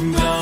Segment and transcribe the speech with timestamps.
[0.00, 0.40] Una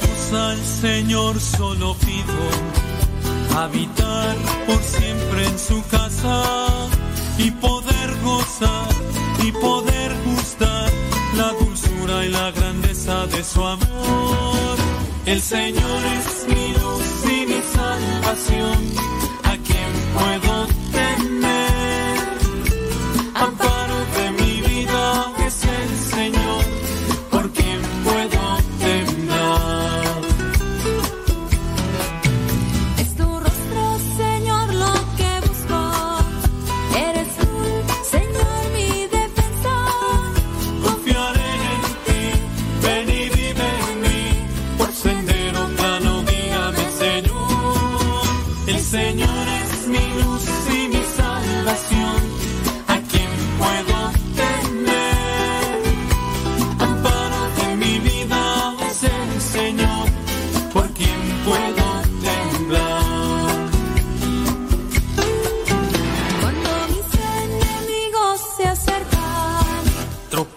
[0.00, 2.38] cosa al Señor solo pido,
[3.56, 6.44] habitar por siempre en su casa
[7.38, 8.88] y poder gozar
[9.42, 10.88] y poder gustar
[11.36, 14.76] la dulzura y la grandeza de su amor.
[15.24, 18.78] El Señor es mi luz y mi salvación,
[19.42, 20.45] a quien puedo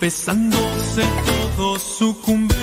[0.10, 1.04] Tropezándose
[1.56, 2.59] todos sucumben,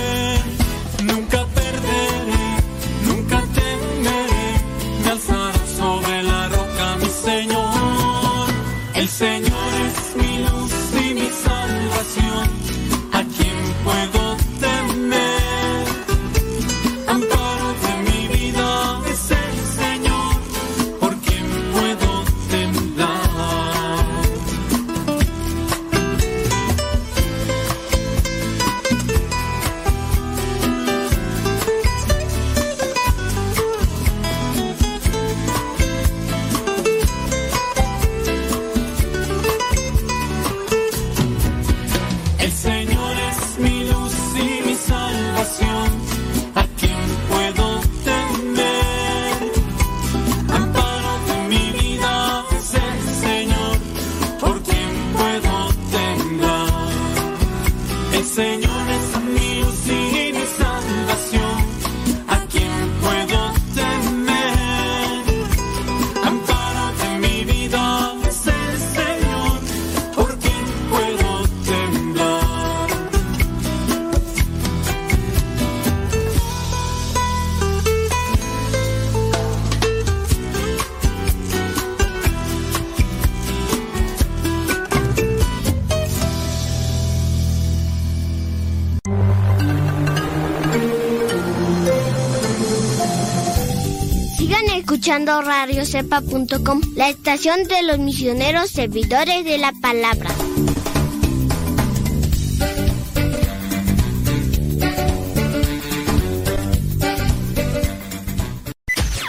[95.27, 100.31] escuchando radiocepa.com, la estación de los misioneros servidores de la palabra.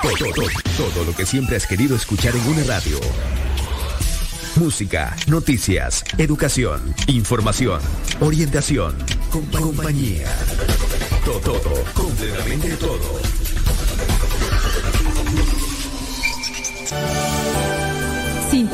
[0.01, 0.47] Todo, todo,
[0.77, 2.99] todo lo que siempre has querido escuchar en una radio.
[4.55, 7.79] Música, noticias, educación, información,
[8.19, 8.95] orientación,
[9.31, 10.27] compa- compañía.
[11.25, 13.16] Todo, todo, completamente todo.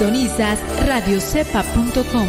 [0.03, 2.27] Sintonizas radiocepa.com.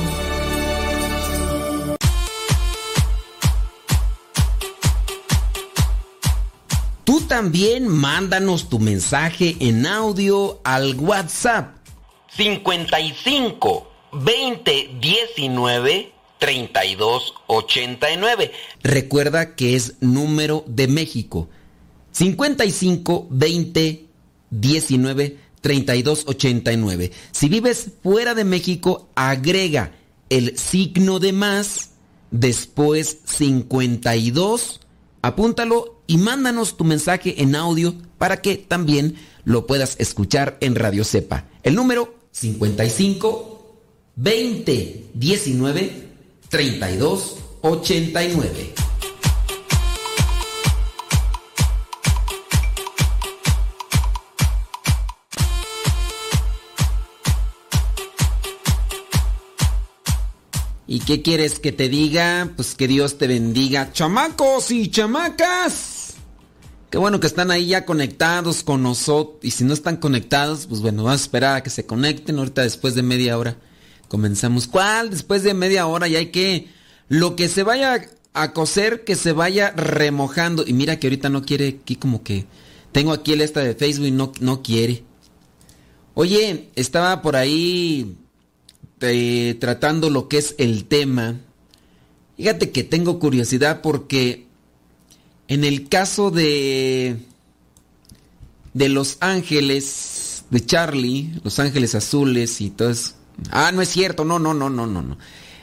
[7.03, 11.75] Tú también mándanos tu mensaje en audio al WhatsApp
[12.37, 18.53] 55 20 19 32 89.
[18.85, 21.49] Recuerda que es número de México.
[22.12, 24.05] 55 20
[24.51, 27.11] 19 32 89.
[27.33, 29.93] Si vives fuera de México, agrega
[30.29, 31.93] el signo de más,
[32.31, 34.81] después 52,
[35.23, 39.15] apúntalo y mándanos tu mensaje en audio para que también
[39.45, 41.47] lo puedas escuchar en Radio Cepa.
[41.63, 43.79] El número 55
[44.17, 46.09] 20 19
[46.51, 48.84] 32 89.
[60.94, 62.52] ¿Y qué quieres que te diga?
[62.55, 63.93] Pues que Dios te bendiga.
[63.93, 66.14] Chamacos y chamacas.
[66.88, 69.41] Qué bueno que están ahí ya conectados con nosotros.
[69.43, 72.38] Y si no están conectados, pues bueno, vamos a esperar a que se conecten.
[72.38, 73.56] Ahorita después de media hora
[74.06, 74.69] comenzamos.
[74.69, 75.11] ¿Cuál?
[75.11, 76.69] Después de media hora ya hay que...
[77.08, 78.00] Lo que se vaya
[78.32, 80.62] a coser, que se vaya remojando.
[80.64, 82.47] Y mira que ahorita no quiere aquí como que...
[82.93, 85.02] Tengo aquí el esta de Facebook y no, no quiere.
[86.14, 88.17] Oye, estaba por ahí
[88.99, 91.37] tratando lo que es el tema
[92.37, 94.46] Fíjate que tengo curiosidad porque
[95.49, 97.17] en el caso de
[98.73, 103.12] de Los Ángeles de Charlie, Los Ángeles Azules y todo eso.
[103.50, 105.19] Ah, no es cierto, no, no, no, no, no, no.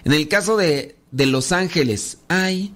[0.05, 2.73] En el caso de, de Los Ángeles, hay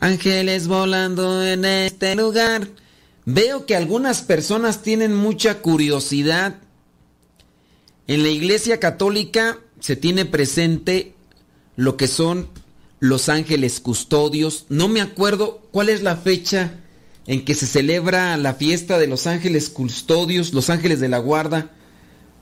[0.00, 2.68] ángeles volando en este lugar.
[3.24, 6.60] Veo que algunas personas tienen mucha curiosidad.
[8.06, 11.12] En la Iglesia Católica se tiene presente
[11.74, 12.48] lo que son
[13.00, 14.66] los ángeles custodios.
[14.68, 16.78] No me acuerdo cuál es la fecha
[17.26, 21.72] en que se celebra la fiesta de los ángeles custodios, los ángeles de la guarda.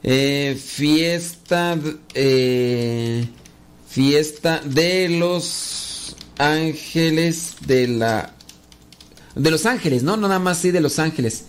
[0.02, 1.78] Eh, fiesta,
[2.12, 3.26] eh,
[3.88, 8.34] fiesta de los ángeles de la...
[9.34, 11.44] De los ángeles, no, no nada más sí de los ángeles.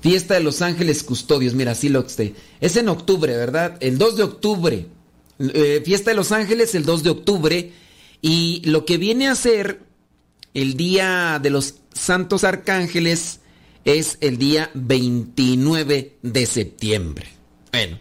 [0.00, 3.76] Fiesta de los ángeles custodios, mira, así lo que Es en octubre, ¿verdad?
[3.80, 4.97] El 2 de octubre.
[5.38, 7.72] Eh, fiesta de los ángeles el 2 de octubre.
[8.20, 9.80] Y lo que viene a ser
[10.54, 13.40] el día de los santos arcángeles
[13.84, 17.28] es el día 29 de septiembre.
[17.72, 17.98] Bueno,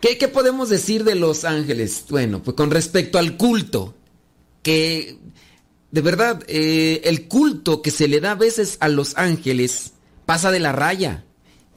[0.00, 2.04] ¿qué, podemos decir de los ángeles?
[2.08, 3.94] Bueno, pues con respecto al culto,
[4.62, 5.18] que
[5.90, 9.92] de verdad eh, el culto que se le da a veces a los ángeles
[10.26, 11.24] pasa de la raya.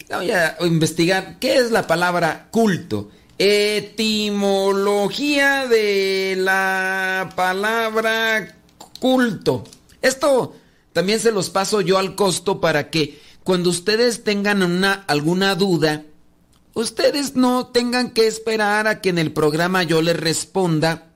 [0.09, 3.09] Voy a investigar qué es la palabra culto.
[3.43, 8.55] Etimología de la palabra
[8.99, 9.63] culto.
[10.03, 10.55] Esto
[10.93, 16.03] también se los paso yo al costo para que cuando ustedes tengan una, alguna duda,
[16.75, 21.07] ustedes no tengan que esperar a que en el programa yo les responda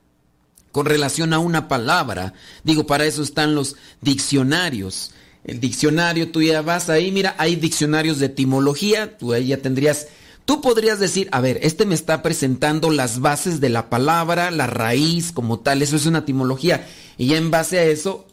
[0.71, 2.33] con relación a una palabra.
[2.63, 5.12] Digo, para eso están los diccionarios.
[5.44, 10.07] El diccionario, tú ya vas ahí, mira, hay diccionarios de etimología, tú ahí ya tendrías,
[10.45, 14.68] tú podrías decir, a ver, este me está presentando las bases de la palabra, la
[14.68, 16.88] raíz como tal, eso es una etimología.
[17.18, 18.25] Y ya en base a eso,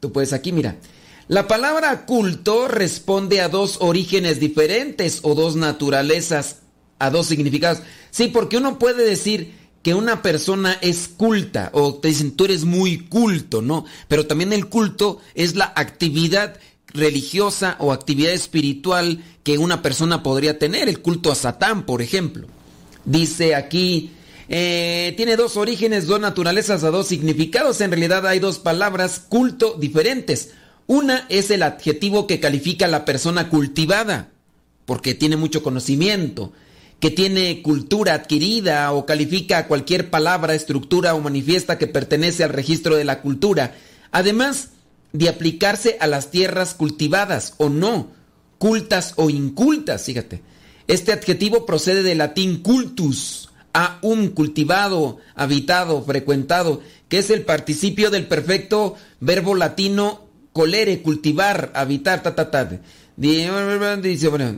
[0.00, 0.76] Tú puedes aquí, mira.
[1.28, 6.60] La palabra culto responde a dos orígenes diferentes o dos naturalezas,
[6.98, 7.82] a dos significados.
[8.10, 12.64] Sí, porque uno puede decir que una persona es culta o te dicen tú eres
[12.64, 13.84] muy culto, ¿no?
[14.08, 16.58] Pero también el culto es la actividad
[16.96, 22.46] religiosa o actividad espiritual que una persona podría tener, el culto a Satán, por ejemplo.
[23.04, 24.10] Dice aquí
[24.48, 27.80] eh, tiene dos orígenes, dos naturalezas, a dos significados.
[27.80, 30.50] En realidad hay dos palabras culto diferentes.
[30.86, 34.30] Una es el adjetivo que califica a la persona cultivada,
[34.84, 36.52] porque tiene mucho conocimiento,
[37.00, 42.94] que tiene cultura adquirida o califica cualquier palabra, estructura o manifiesta que pertenece al registro
[42.96, 43.74] de la cultura.
[44.12, 44.70] Además
[45.16, 48.10] de aplicarse a las tierras cultivadas o no,
[48.58, 50.42] cultas o incultas, fíjate.
[50.88, 58.10] Este adjetivo procede del latín cultus, a un cultivado, habitado, frecuentado, que es el participio
[58.10, 62.80] del perfecto verbo latino colere, cultivar, habitar, ta, ta, ta.
[63.16, 63.50] Dice,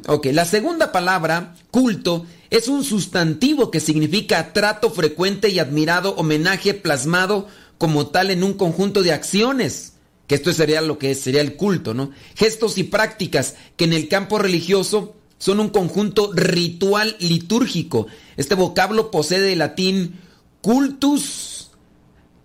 [0.06, 6.74] ok, la segunda palabra, culto, es un sustantivo que significa trato frecuente y admirado, homenaje
[6.74, 9.94] plasmado como tal en un conjunto de acciones
[10.28, 12.12] que esto sería lo que sería el culto, ¿no?
[12.36, 18.06] Gestos y prácticas que en el campo religioso son un conjunto ritual litúrgico.
[18.36, 20.20] Este vocablo posee del latín
[20.60, 21.70] cultus,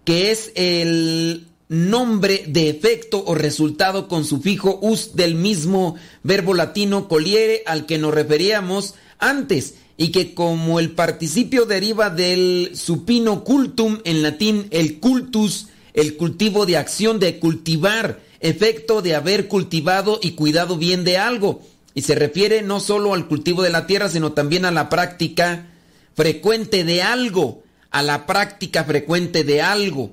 [0.05, 7.07] que es el nombre de efecto o resultado con sufijo us del mismo verbo latino
[7.07, 13.99] coliere al que nos referíamos antes y que como el participio deriva del supino cultum
[14.05, 20.31] en latín el cultus, el cultivo de acción de cultivar, efecto de haber cultivado y
[20.31, 21.61] cuidado bien de algo
[21.93, 25.67] y se refiere no solo al cultivo de la tierra, sino también a la práctica
[26.15, 30.11] frecuente de algo, a la práctica frecuente de algo.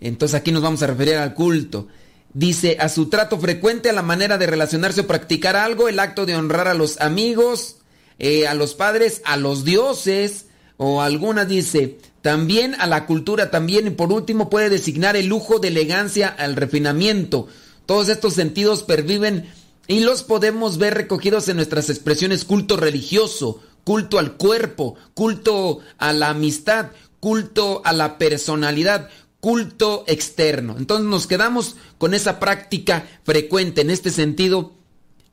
[0.00, 1.88] Entonces aquí nos vamos a referir al culto.
[2.34, 6.26] Dice, a su trato frecuente, a la manera de relacionarse o practicar algo, el acto
[6.26, 7.76] de honrar a los amigos,
[8.18, 10.46] eh, a los padres, a los dioses,
[10.84, 15.60] o algunas dice, también a la cultura, también, y por último puede designar el lujo
[15.60, 17.46] de elegancia al refinamiento.
[17.86, 19.48] Todos estos sentidos perviven
[19.86, 26.12] y los podemos ver recogidos en nuestras expresiones culto religioso, culto al cuerpo, culto a
[26.12, 29.08] la amistad, culto a la personalidad,
[29.38, 30.74] culto externo.
[30.76, 33.82] Entonces nos quedamos con esa práctica frecuente.
[33.82, 34.72] En este sentido,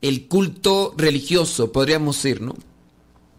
[0.04, 2.56] el culto religioso, podríamos decir, ¿no?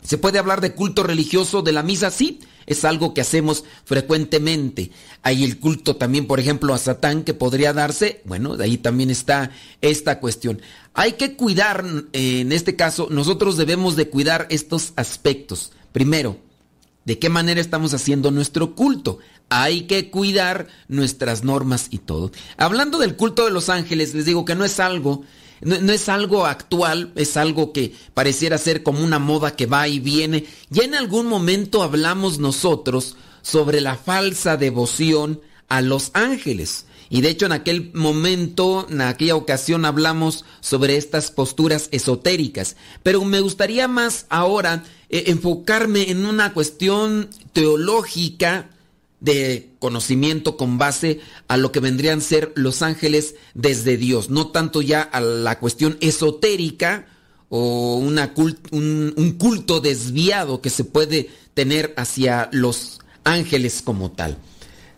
[0.03, 2.11] ¿Se puede hablar de culto religioso de la misa?
[2.11, 4.91] Sí, es algo que hacemos frecuentemente.
[5.23, 8.23] Hay el culto también, por ejemplo, a Satán que podría darse.
[8.25, 10.61] Bueno, ahí también está esta cuestión.
[10.95, 15.73] Hay que cuidar, eh, en este caso, nosotros debemos de cuidar estos aspectos.
[15.93, 16.39] Primero,
[17.05, 19.19] ¿de qué manera estamos haciendo nuestro culto?
[19.51, 22.31] hay que cuidar nuestras normas y todo.
[22.57, 25.25] Hablando del culto de los ángeles, les digo que no es algo,
[25.63, 29.99] no, es algo actual, es algo que pareciera ser como una moda que va y
[29.99, 30.47] viene.
[30.71, 36.87] Ya en algún momento hablamos nosotros sobre la falsa devoción a los ángeles.
[37.13, 42.77] Y de hecho en aquel momento, en aquella ocasión hablamos sobre estas posturas esotéricas.
[43.03, 48.70] Pero me gustaría más ahora eh, enfocarme en una cuestión teológica
[49.21, 54.83] de conocimiento con base a lo que vendrían ser los ángeles desde Dios, no tanto
[54.83, 57.07] ya a la cuestión esotérica
[57.49, 64.39] o una un, un culto desviado que se puede tener hacia los ángeles como tal.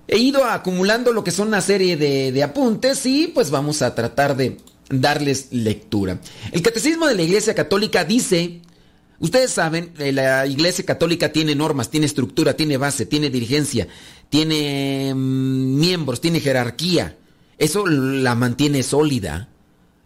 [0.07, 3.95] He ido acumulando lo que son una serie de, de, apuntes y pues vamos a
[3.95, 4.59] tratar de
[4.91, 6.21] darles lectura.
[6.51, 8.61] El Catecismo de la Iglesia Católica dice,
[9.23, 13.89] ustedes saben, la Iglesia Católica tiene normas, tiene estructura, tiene base, tiene dirigencia,
[14.29, 17.17] tiene mm, miembros, tiene jerarquía.
[17.57, 19.49] Eso la mantiene sólida.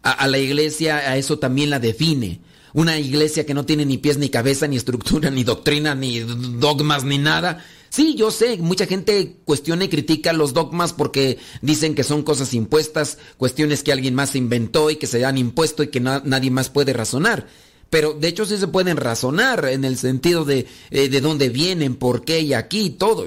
[0.03, 2.41] A, la Iglesia a eso también la define.
[2.75, 7.03] Una iglesia que no tiene ni pies ni cabeza, ni estructura, ni doctrina, ni dogmas,
[7.05, 7.65] ni nada
[7.97, 12.53] Sí, yo sé, mucha gente cuestiona y critica los dogmas porque dicen que son cosas
[12.53, 16.51] impuestas, cuestiones que alguien más inventó y que se han impuesto y que na nadie
[16.51, 17.47] más puede razonar.
[17.91, 21.95] Pero de hecho sí se pueden razonar en el sentido de, eh, de dónde vienen,
[21.95, 23.27] por qué y aquí, todo.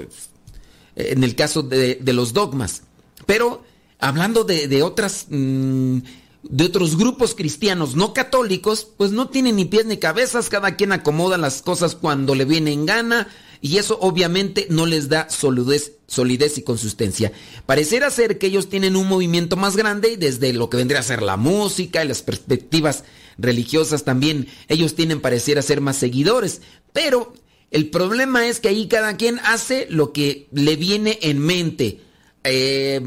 [0.96, 2.82] En el caso de, de los dogmas.
[3.26, 3.64] Pero
[3.98, 5.26] hablando de, de otras...
[5.28, 5.98] Mmm,
[6.42, 10.92] de otros grupos cristianos no católicos, pues no tienen ni pies ni cabezas, cada quien
[10.92, 13.28] acomoda las cosas cuando le viene en gana,
[13.60, 17.32] y eso obviamente no les da solidez, solidez y consistencia.
[17.66, 21.20] Parecerá ser que ellos tienen un movimiento más grande desde lo que vendría a ser
[21.20, 23.04] la música y las perspectivas
[23.40, 24.48] religiosas también.
[24.68, 27.32] Ellos tienen pareciera ser más seguidores, pero
[27.70, 32.00] el problema es que ahí cada quien hace lo que le viene en mente.
[32.42, 33.00] Eh,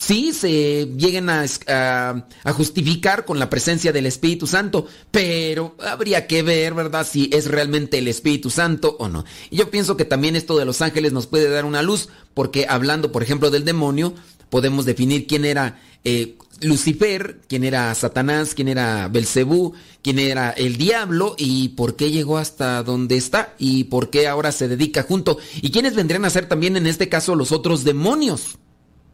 [0.00, 6.26] sí se lleguen a, a, a, justificar con la presencia del Espíritu Santo, pero habría
[6.26, 9.24] que ver, ¿verdad?, si es realmente el Espíritu Santo o no.
[9.50, 12.66] Y yo pienso que también esto de los ángeles nos puede dar una luz, porque
[12.68, 14.14] hablando, por ejemplo, del demonio,
[14.50, 20.76] podemos definir quién era eh, Lucifer, quién era Satanás, quién era Belcebú, quién era el
[20.76, 25.38] diablo y por qué llegó hasta donde está y por qué ahora se dedica junto.
[25.62, 28.58] Y quiénes vendrían a ser también en este caso los otros demonios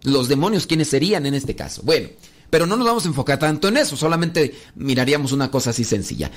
[0.06, 1.82] los demonios, ¿quiénes serían en este caso?
[1.84, 2.08] Bueno,
[2.50, 6.30] pero no nos vamos a enfocar tanto en eso, solamente miraríamos una cosa así sencilla.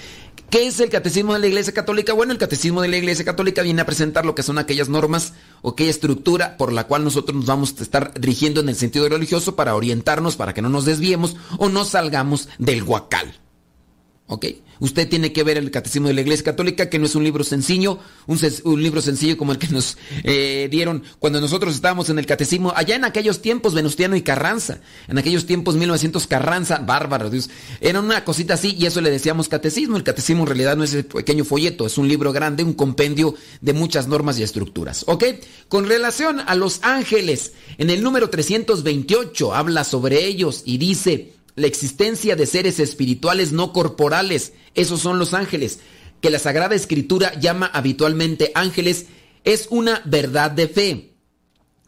[0.50, 2.13] ¿Qué es el catecismo de la Iglesia Católica?
[2.13, 5.34] Bueno, el catecismo de la Iglesia Católica viene a presentar lo que son aquellas normas
[5.62, 9.08] o aquella estructura por la cual nosotros nos vamos a estar dirigiendo en el sentido
[9.08, 13.34] religioso para orientarnos, para que no nos desviemos o no salgamos del guacal.
[14.29, 14.45] ¿Ok?
[14.79, 17.43] Usted tiene que ver el Catecismo de la Iglesia Católica, que no es un libro
[17.43, 22.27] sencillo, un, libro sencillo como el que nos eh, dieron cuando nosotros estábamos en el
[22.27, 27.50] Catecismo, allá en aquellos tiempos, Venustiano y Carranza, en aquellos tiempos 1900 Carranza, bárbaro, Dios,
[27.81, 29.98] era una cosita así y eso le decíamos Catecismo.
[29.98, 33.33] El Catecismo en realidad no es el pequeño folleto, es un libro grande, un compendio
[33.62, 35.05] de muchas normas y estructuras.
[35.07, 35.24] ¿Ok?
[35.69, 41.68] Con relación a los ángeles, en el número 328 habla sobre ellos y dice la
[41.68, 45.80] existencia de seres espirituales no corporales, esos son los ángeles,
[46.22, 49.08] que la Sagrada Escritura llama habitualmente ángeles,
[49.44, 51.13] es una verdad de fe.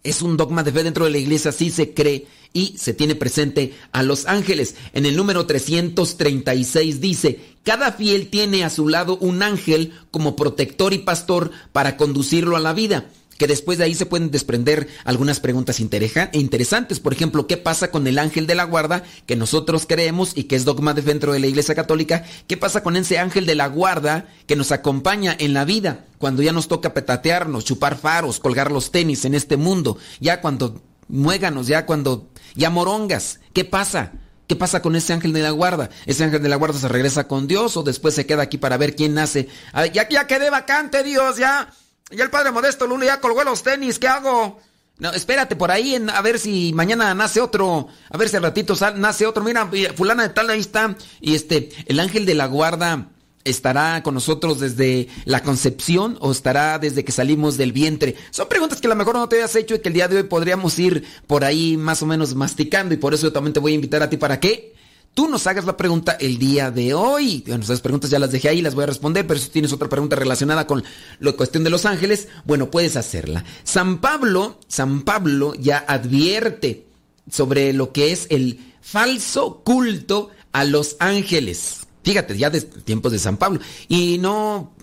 [0.04, 3.16] Es un dogma de fe dentro de la iglesia, sí se cree y se tiene
[3.16, 4.76] presente a los ángeles.
[4.94, 10.94] En el número 336 dice, cada fiel tiene a su lado un ángel como protector
[10.94, 13.10] y pastor para conducirlo a la vida
[13.42, 17.00] que después de ahí se pueden desprender algunas preguntas interesantes.
[17.00, 20.56] Por ejemplo, ¿qué pasa con el ángel de la guarda que nosotros creemos y que
[20.56, 22.24] es dogma de dentro de la Iglesia Católica?
[22.46, 26.44] ¿Qué pasa con ese ángel de la guarda que nos acompaña en la vida cuando
[26.44, 29.98] ya nos toca petatearnos, chupar faros, colgar los tenis en este mundo?
[30.20, 33.40] Ya cuando muéganos, ya cuando ya morongas.
[33.54, 34.12] ¿Qué pasa?
[34.46, 35.90] ¿Qué pasa con ese ángel de la guarda?
[36.06, 38.78] ¿Ese ángel de la guarda se regresa con Dios o después se queda aquí para
[38.78, 39.48] ver quién nace?
[39.94, 41.74] Ya, ya quedé vacante, Dios, ya.
[42.12, 44.60] Ya el padre Modesto Lulu ya colgó los tenis, ¿qué hago?
[45.00, 48.44] No, espérate por ahí en, a ver si mañana nace otro, a ver si al
[48.44, 49.44] ratito nace otro.
[49.44, 50.96] Mira, fulana de tal ahí está.
[51.20, 53.08] Y este, el ángel de la guarda
[53.44, 58.16] estará con nosotros desde la concepción o estará desde que salimos del vientre.
[58.30, 60.18] Son preguntas que a lo mejor no te habías hecho y que el día de
[60.18, 63.60] hoy podríamos ir por ahí más o menos masticando y por eso yo también te
[63.60, 64.76] voy a invitar a ti para qué
[65.14, 67.44] tú nos hagas la pregunta el día de hoy.
[67.48, 69.90] Bueno, esas preguntas ya las dejé ahí, las voy a responder, pero si tienes otra
[69.90, 70.84] pregunta relacionada con
[71.20, 73.44] la cuestión de los ángeles, bueno, puedes hacerla.
[73.64, 76.88] San Pablo, San Pablo ya advierte
[77.30, 81.82] sobre lo que es el falso culto a los ángeles.
[82.04, 83.60] Fíjate, ya de tiempos de San Pablo.
[83.88, 84.74] Y no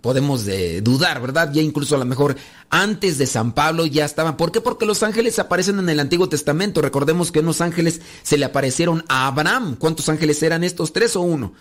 [0.00, 1.50] podemos eh, dudar, ¿verdad?
[1.52, 2.36] Ya incluso a lo mejor
[2.70, 4.36] antes de San Pablo ya estaban.
[4.36, 4.60] ¿Por qué?
[4.60, 6.82] Porque los ángeles aparecen en el Antiguo Testamento.
[6.82, 9.76] Recordemos que unos ángeles se le aparecieron a Abraham.
[9.78, 10.92] ¿Cuántos ángeles eran estos?
[10.92, 11.52] ¿Tres o uno?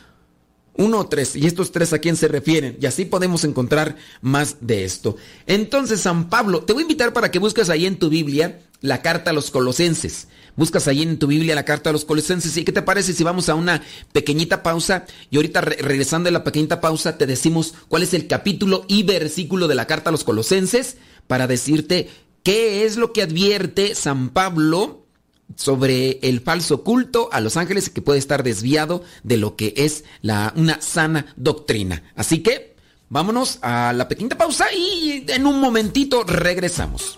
[0.76, 1.36] Uno o tres.
[1.36, 2.78] ¿Y estos tres a quién se refieren?
[2.80, 5.16] Y así podemos encontrar más de esto.
[5.48, 9.02] Entonces, San Pablo, te voy a invitar para que busques ahí en tu Biblia la
[9.02, 10.28] carta a los colosenses.
[10.56, 12.58] Buscas ahí en tu Biblia la carta a los colosenses.
[12.58, 15.06] ¿Y qué te parece si vamos a una pequeñita pausa?
[15.30, 19.68] Y ahorita regresando a la pequeñita pausa te decimos cuál es el capítulo y versículo
[19.68, 22.10] de la carta a los colosenses para decirte
[22.44, 25.06] qué es lo que advierte San Pablo
[25.56, 30.04] sobre el falso culto a los ángeles que puede estar desviado de lo que es
[30.22, 32.04] la, una sana doctrina.
[32.16, 32.76] Así que
[33.10, 37.18] vámonos a la pequeñita pausa y en un momentito regresamos.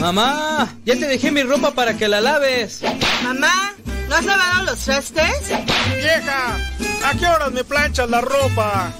[0.00, 2.80] Mamá, ya te dejé mi ropa para que la laves.
[3.22, 3.74] Mamá,
[4.08, 5.48] ¿no has lavado los trastes?
[5.94, 6.56] Vieja,
[7.04, 8.94] ¿a qué horas me planchas la ropa?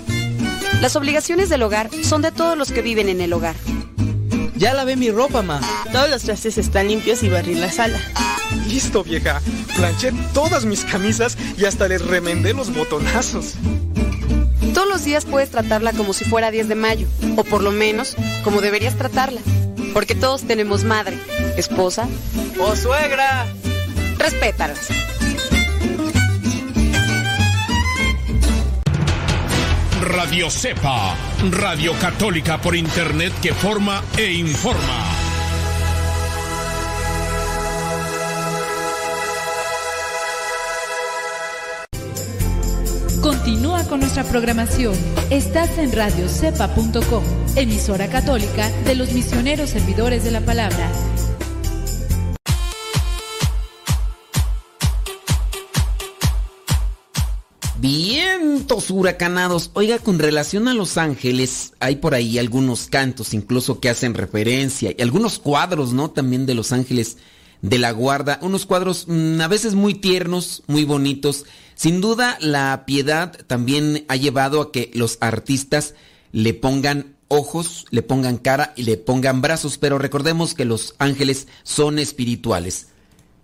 [0.83, 3.57] Las obligaciones del hogar son de todos los que viven en el hogar.
[4.57, 5.67] Ya lavé mi ropa, mamá.
[5.91, 7.99] Todos los trastes están limpios y barrí la sala.
[8.69, 9.41] Listo, vieja.
[9.77, 13.55] Planché todas mis camisas y hasta les remendé los botonazos.
[14.75, 18.17] Todos los días puedes tratarla como si fuera 10 de mayo, o por lo menos
[18.45, 19.41] como deberías tratarla.
[19.93, 21.19] Porque todos tenemos madre,
[21.57, 22.09] esposa
[22.59, 23.47] o suegra.
[24.19, 24.89] Respétalas.
[30.01, 31.17] Radio Cepa,
[31.51, 35.10] Radio Católica por Internet que forma e informa.
[43.51, 44.95] Continúa con nuestra programación.
[45.29, 47.25] Estás en radiocepa.com,
[47.57, 50.89] emisora católica de los misioneros servidores de la palabra.
[57.81, 59.73] Vientos huracanados.
[59.75, 64.95] Oiga, con relación a los ángeles, hay por ahí algunos cantos incluso que hacen referencia
[64.97, 66.13] y algunos cuadros, ¿no?
[66.13, 67.17] También de los ángeles
[67.63, 68.39] de la guarda.
[68.43, 71.47] Unos cuadros mm, a veces muy tiernos, muy bonitos
[71.81, 75.95] sin duda, la piedad también ha llevado a que los artistas
[76.31, 81.49] le pongan ojos, le pongan cara y le pongan brazos, pero recordemos que los ángeles
[81.63, 82.89] son espirituales.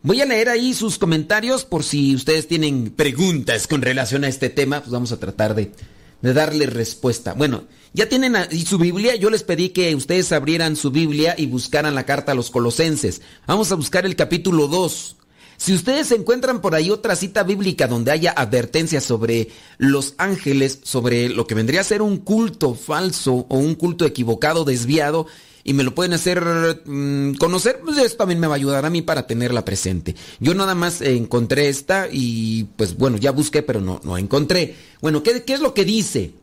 [0.02, 4.50] Voy a leer ahí sus comentarios por si ustedes tienen preguntas con relación a este
[4.50, 5.72] tema, pues vamos a tratar de,
[6.20, 7.32] de darle respuesta.
[7.32, 11.46] Bueno, ya tienen ahí su Biblia, yo les pedí que ustedes abrieran su Biblia y
[11.46, 13.22] buscaran la carta a los colosenses.
[13.46, 15.16] Vamos a buscar el capítulo 2.
[15.56, 21.28] Si ustedes encuentran por ahí otra cita bíblica donde haya advertencias sobre los ángeles, sobre
[21.28, 25.26] lo que vendría a ser un culto falso o un culto equivocado, desviado,
[25.66, 28.90] y me lo pueden hacer mm, conocer, pues eso también me va a ayudar a
[28.90, 30.14] mí para tenerla presente.
[30.38, 34.76] Yo nada más encontré esta y pues bueno, ya busqué, pero no, no encontré.
[35.00, 36.34] Bueno, ¿qué, qué es lo que dice?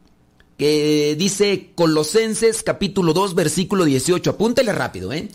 [0.57, 4.29] Que dice Colosenses capítulo 2 versículo 18.
[4.29, 5.29] Apúntele rápido, ¿eh?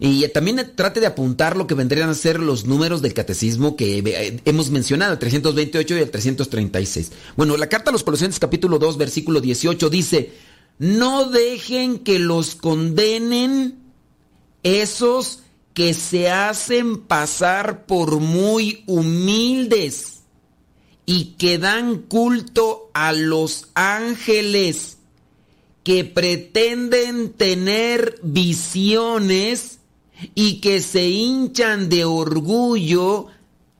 [0.00, 3.98] Y también trate de apuntar lo que vendrían a ser los números del catecismo que
[3.98, 7.12] eh, hemos mencionado, el 328 y el 336.
[7.36, 10.32] Bueno, la carta a los Colosenses capítulo 2 versículo 18 dice,
[10.78, 13.78] no dejen que los condenen
[14.62, 15.40] esos
[15.74, 20.20] que se hacen pasar por muy humildes
[21.06, 24.98] y que dan culto a los ángeles
[25.82, 29.77] que pretenden tener visiones
[30.34, 33.26] y que se hinchan de orgullo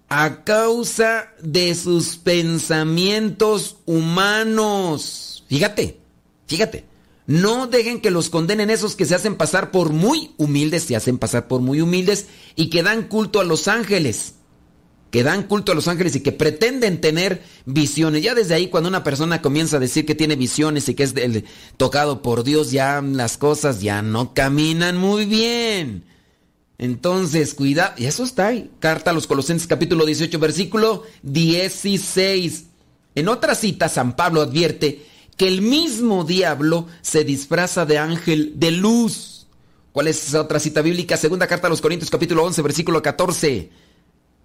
[0.08, 5.44] a causa de sus pensamientos humanos.
[5.48, 5.98] Fíjate,
[6.46, 6.84] fíjate.
[7.26, 11.18] No dejen que los condenen esos que se hacen pasar por muy humildes, se hacen
[11.18, 14.36] pasar por muy humildes y que dan culto a los ángeles.
[15.10, 18.22] Que dan culto a los ángeles y que pretenden tener visiones.
[18.22, 21.14] Ya desde ahí, cuando una persona comienza a decir que tiene visiones y que es
[21.76, 26.04] tocado por Dios, ya las cosas ya no caminan muy bien.
[26.78, 27.94] Entonces, cuidado.
[27.96, 28.70] Y eso está ahí.
[28.78, 32.66] Carta a los Colosenses capítulo 18, versículo 16.
[33.16, 35.04] En otra cita, San Pablo advierte
[35.36, 39.46] que el mismo diablo se disfraza de ángel de luz.
[39.92, 41.16] ¿Cuál es esa otra cita bíblica?
[41.16, 43.70] Segunda carta a los Corintios capítulo 11 versículo 14.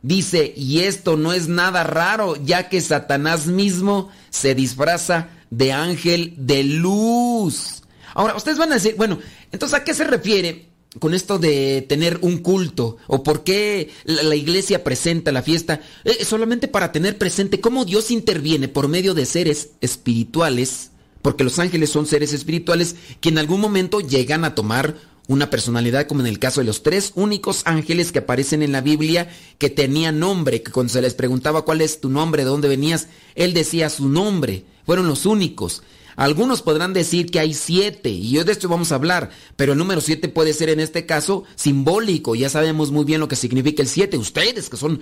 [0.01, 6.33] Dice, y esto no es nada raro, ya que Satanás mismo se disfraza de ángel
[6.35, 7.83] de luz.
[8.13, 9.19] Ahora, ustedes van a decir, bueno,
[9.51, 12.97] entonces ¿a qué se refiere con esto de tener un culto?
[13.07, 15.81] ¿O por qué la iglesia presenta la fiesta?
[16.03, 21.59] Eh, solamente para tener presente cómo Dios interviene por medio de seres espirituales, porque los
[21.59, 24.95] ángeles son seres espirituales que en algún momento llegan a tomar
[25.27, 28.81] una personalidad como en el caso de los tres únicos ángeles que aparecen en la
[28.81, 32.67] Biblia que tenían nombre, que cuando se les preguntaba cuál es tu nombre, de dónde
[32.67, 35.81] venías, él decía su nombre, fueron los únicos.
[36.15, 39.77] Algunos podrán decir que hay siete, y hoy de esto vamos a hablar, pero el
[39.77, 42.35] número siete puede ser en este caso simbólico.
[42.35, 44.17] Ya sabemos muy bien lo que significa el siete.
[44.17, 44.99] Ustedes, que son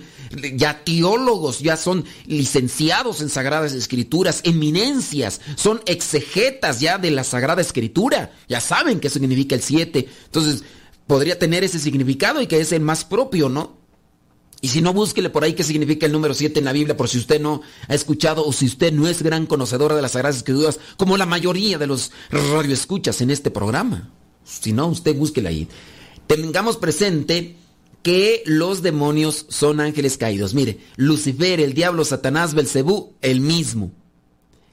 [0.54, 7.62] ya teólogos, ya son licenciados en Sagradas Escrituras, eminencias, son exegetas ya de la Sagrada
[7.62, 10.08] Escritura, ya saben qué significa el siete.
[10.26, 10.64] Entonces,
[11.06, 13.81] podría tener ese significado y que es el más propio, ¿no?
[14.64, 17.08] Y si no, búsquele por ahí qué significa el número 7 en la Biblia, por
[17.08, 20.36] si usted no ha escuchado o si usted no es gran conocedora de las Sagradas
[20.36, 24.12] Escrituras, como la mayoría de los radioescuchas en este programa.
[24.44, 25.68] Si no, usted búsquele ahí.
[26.28, 27.56] Tengamos presente
[28.04, 30.54] que los demonios son ángeles caídos.
[30.54, 33.90] Mire, Lucifer, el diablo, Satanás, Belcebú, el mismo.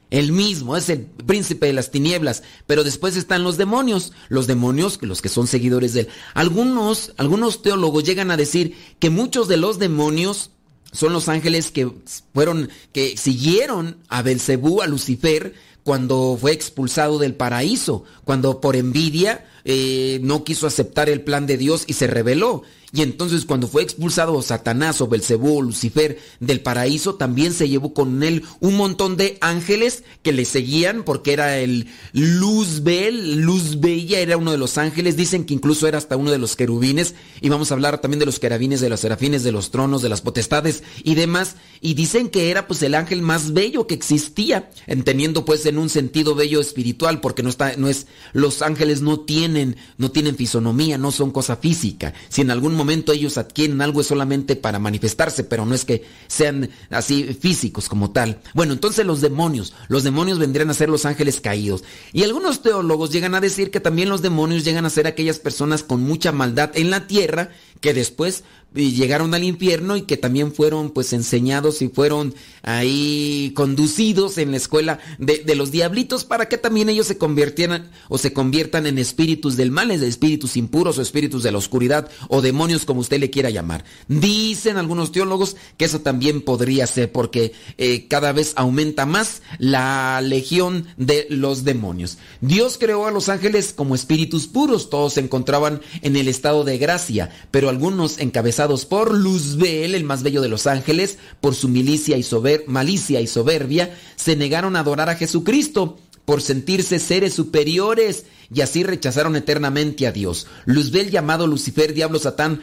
[0.10, 4.98] El mismo, es el príncipe de las tinieblas, pero después están los demonios, los demonios,
[5.02, 6.08] los que son seguidores de él.
[6.34, 10.50] Algunos, algunos teólogos llegan a decir que muchos de los demonios
[10.92, 11.92] son los ángeles que
[12.34, 19.46] fueron, que siguieron a Belcebú, a Lucifer, cuando fue expulsado del paraíso, cuando por envidia
[19.64, 22.64] eh, no quiso aceptar el plan de Dios y se rebeló.
[22.92, 27.94] Y entonces cuando fue expulsado Satanás o Belcebú o Lucifer del paraíso, también se llevó
[27.94, 34.38] con él un montón de ángeles que le seguían porque era el Luzbel, Luzbella era
[34.38, 37.70] uno de los ángeles, dicen que incluso era hasta uno de los querubines, y vamos
[37.70, 40.84] a hablar también de los querubines, de los serafines, de los tronos, de las potestades
[41.04, 45.66] y demás, y dicen que era pues el ángel más bello que existía, entendiendo pues
[45.66, 50.12] en un sentido bello espiritual, porque no está, no es, los ángeles no tienen, no
[50.12, 54.56] tienen fisonomía, no son cosa física, si en algún momento ellos adquieren algo es solamente
[54.56, 58.40] para manifestarse, pero no es que sean así físicos como tal.
[58.54, 61.84] Bueno, entonces los demonios, los demonios vendrían a ser los ángeles caídos.
[62.14, 65.84] Y algunos teólogos llegan a decir que también los demonios llegan a ser aquellas personas
[65.84, 70.92] con mucha maldad en la tierra que después llegaron al infierno y que también fueron
[70.92, 76.58] pues enseñados y fueron ahí conducidos en la escuela de, de, los diablitos para que
[76.58, 81.02] también ellos se convirtieran o se conviertan en espíritus del mal, de espíritus impuros o
[81.02, 83.86] espíritus de la oscuridad o demonios como usted le quiera llamar.
[84.08, 90.22] Dicen algunos teólogos que eso también podría ser porque eh, cada vez aumenta más la
[90.22, 92.20] legión de los demonios.
[92.42, 96.78] Dios creó a los ángeles como espíritus puros, todos se encontraban en el estado de
[96.78, 102.18] gracia, pero algunos encabezados por Luzbel, el más bello de los ángeles, por su milicia
[102.18, 108.26] y sober malicia y soberbia, se negaron a adorar a Jesucristo por sentirse seres superiores
[108.54, 110.48] y así rechazaron eternamente a Dios.
[110.66, 112.62] Luzbel llamado Lucifer, diablo Satán,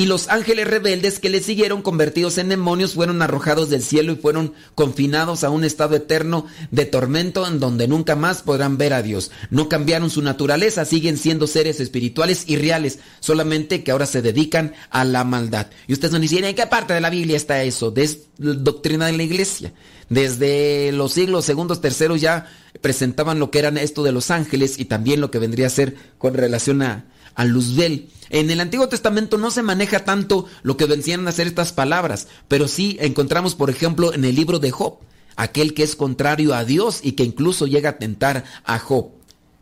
[0.00, 4.16] y los ángeles rebeldes que le siguieron convertidos en demonios fueron arrojados del cielo y
[4.16, 9.02] fueron confinados a un estado eterno de tormento en donde nunca más podrán ver a
[9.02, 9.30] Dios.
[9.50, 14.72] No cambiaron su naturaleza, siguen siendo seres espirituales y reales, solamente que ahora se dedican
[14.88, 15.66] a la maldad.
[15.86, 17.90] Y ustedes me dicen, ¿en qué parte de la Biblia está eso?
[17.90, 18.08] De
[18.38, 19.74] doctrina de la iglesia.
[20.08, 24.86] Desde los siglos segundos, terceros ya presentaban lo que eran esto de los ángeles y
[24.86, 28.08] también lo que vendría a ser con relación a, a Luzbel.
[28.30, 32.28] En el Antiguo Testamento no se maneja tanto lo que venían a ser estas palabras,
[32.48, 34.98] pero sí encontramos, por ejemplo, en el libro de Job,
[35.36, 39.10] aquel que es contrario a Dios y que incluso llega a tentar a Job.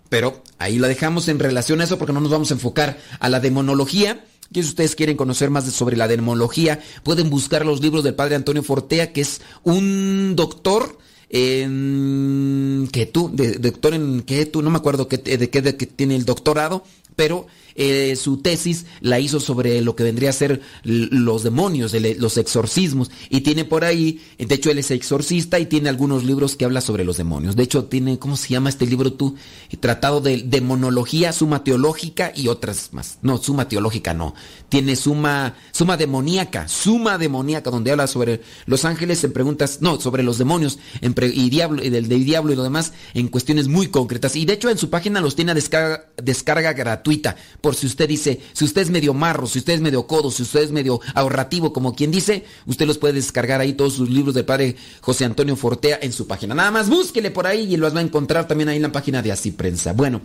[0.09, 3.29] Pero ahí la dejamos en relación a eso porque no nos vamos a enfocar a
[3.29, 4.25] la demonología.
[4.53, 8.35] Que si ustedes quieren conocer más sobre la demonología, pueden buscar los libros del padre
[8.35, 10.97] Antonio Fortea, que es un doctor
[11.29, 16.83] en que tú, doctor en que tú, no me acuerdo de qué tiene el doctorado,
[17.19, 17.49] pero
[17.81, 23.09] eh, su tesis la hizo sobre lo que vendría a ser los demonios, los exorcismos,
[23.31, 26.81] y tiene por ahí, de hecho él es exorcista y tiene algunos libros que habla
[26.81, 27.55] sobre los demonios.
[27.55, 29.37] De hecho tiene, ¿cómo se llama este libro tú?
[29.79, 33.19] Tratado de demonología, suma teológica y otras más.
[33.23, 34.35] No, suma teológica no.
[34.69, 40.25] Tiene suma, suma demoníaca, suma demoníaca, donde habla sobre los ángeles en preguntas, no, sobre
[40.25, 44.35] los demonios en y diablo, y del, diablo y lo demás en cuestiones muy concretas.
[44.35, 47.37] Y de hecho en su página los tiene a descarga, descarga gratuita
[47.69, 50.43] por si usted dice, si usted es medio marro, si usted es medio codo, si
[50.43, 54.35] usted es medio ahorrativo, como quien dice, usted los puede descargar ahí todos sus libros
[54.35, 56.55] del padre José Antonio Fortea en su página.
[56.55, 59.21] Nada más búsquele por ahí y los va a encontrar también ahí en la página
[59.21, 59.93] de Así Prensa.
[59.93, 60.23] Bueno,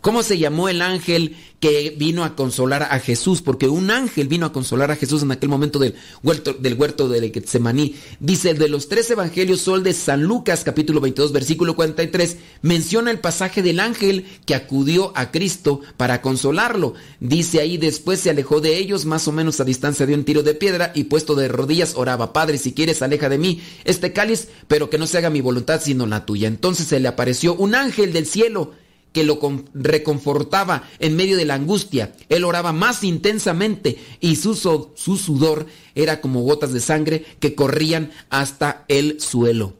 [0.00, 3.42] ¿Cómo se llamó el ángel que vino a consolar a Jesús?
[3.42, 7.08] Porque un ángel vino a consolar a Jesús en aquel momento del huerto, del huerto
[7.08, 7.96] de Getsemaní.
[8.20, 13.18] Dice, de los tres evangelios, sol de San Lucas, capítulo 22, versículo 43, menciona el
[13.18, 16.94] pasaje del ángel que acudió a Cristo para consolarlo.
[17.18, 20.44] Dice ahí, después se alejó de ellos, más o menos a distancia de un tiro
[20.44, 24.46] de piedra, y puesto de rodillas oraba, Padre, si quieres, aleja de mí este cáliz,
[24.68, 26.46] pero que no se haga mi voluntad sino la tuya.
[26.46, 28.74] Entonces se le apareció un ángel del cielo
[29.18, 29.40] que lo
[29.74, 32.12] reconfortaba en medio de la angustia.
[32.28, 38.12] Él oraba más intensamente y su, su sudor era como gotas de sangre que corrían
[38.30, 39.74] hasta el suelo.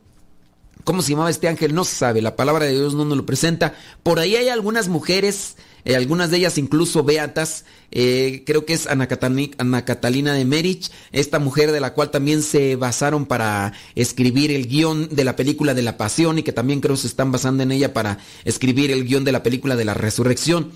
[0.83, 1.73] ¿Cómo se llamaba este ángel?
[1.73, 3.75] No se sabe, la palabra de Dios no nos lo presenta.
[4.03, 8.87] Por ahí hay algunas mujeres eh, algunas de ellas incluso beatas, eh, creo que es
[8.87, 14.67] Ana, Catalina de Merich, esta mujer de la cual también se basaron para escribir el
[14.67, 17.73] guion de la película de la Pasión y que también creo se están basando en
[17.73, 20.73] ella para escribir el guion de la película de la Resurrección.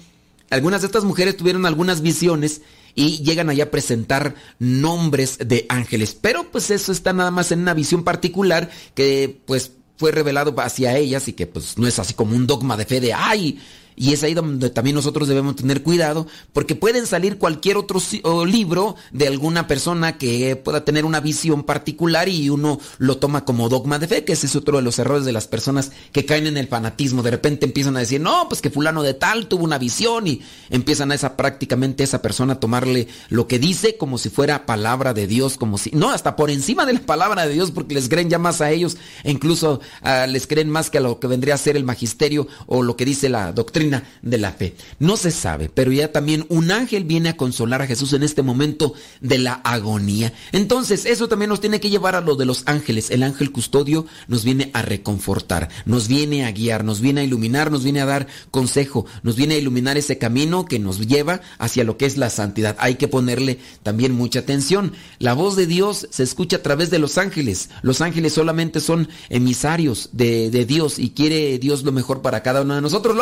[0.50, 2.62] Algunas de estas mujeres tuvieron algunas visiones
[2.94, 7.60] y llegan allá a presentar nombres de ángeles, pero pues eso está nada más en
[7.60, 12.14] una visión particular que pues fue revelado hacia ellas y que pues no es así
[12.14, 13.60] como un dogma de fe de ay
[13.96, 18.00] y es ahí donde también nosotros debemos tener cuidado, porque pueden salir cualquier otro
[18.46, 23.68] libro de alguna persona que pueda tener una visión particular y uno lo toma como
[23.68, 26.46] dogma de fe, que ese es otro de los errores de las personas que caen
[26.46, 27.22] en el fanatismo.
[27.22, 30.40] De repente empiezan a decir, no, pues que fulano de tal tuvo una visión y
[30.70, 35.14] empiezan a esa prácticamente esa persona a tomarle lo que dice como si fuera palabra
[35.14, 38.08] de Dios, como si, no, hasta por encima de la palabra de Dios, porque les
[38.08, 41.26] creen ya más a ellos e incluso ah, les creen más que a lo que
[41.26, 44.74] vendría a ser el magisterio o lo que dice la doctrina de la fe.
[44.98, 48.42] No se sabe, pero ya también un ángel viene a consolar a Jesús en este
[48.42, 50.32] momento de la agonía.
[50.52, 53.10] Entonces, eso también nos tiene que llevar a lo de los ángeles.
[53.10, 57.70] El ángel custodio nos viene a reconfortar, nos viene a guiar, nos viene a iluminar,
[57.70, 61.84] nos viene a dar consejo, nos viene a iluminar ese camino que nos lleva hacia
[61.84, 62.76] lo que es la santidad.
[62.78, 64.92] Hay que ponerle también mucha atención.
[65.18, 67.70] La voz de Dios se escucha a través de los ángeles.
[67.82, 72.74] Los ángeles solamente son emisarios de, Dios y quiere Dios lo mejor para cada uno
[72.74, 73.16] de nosotros.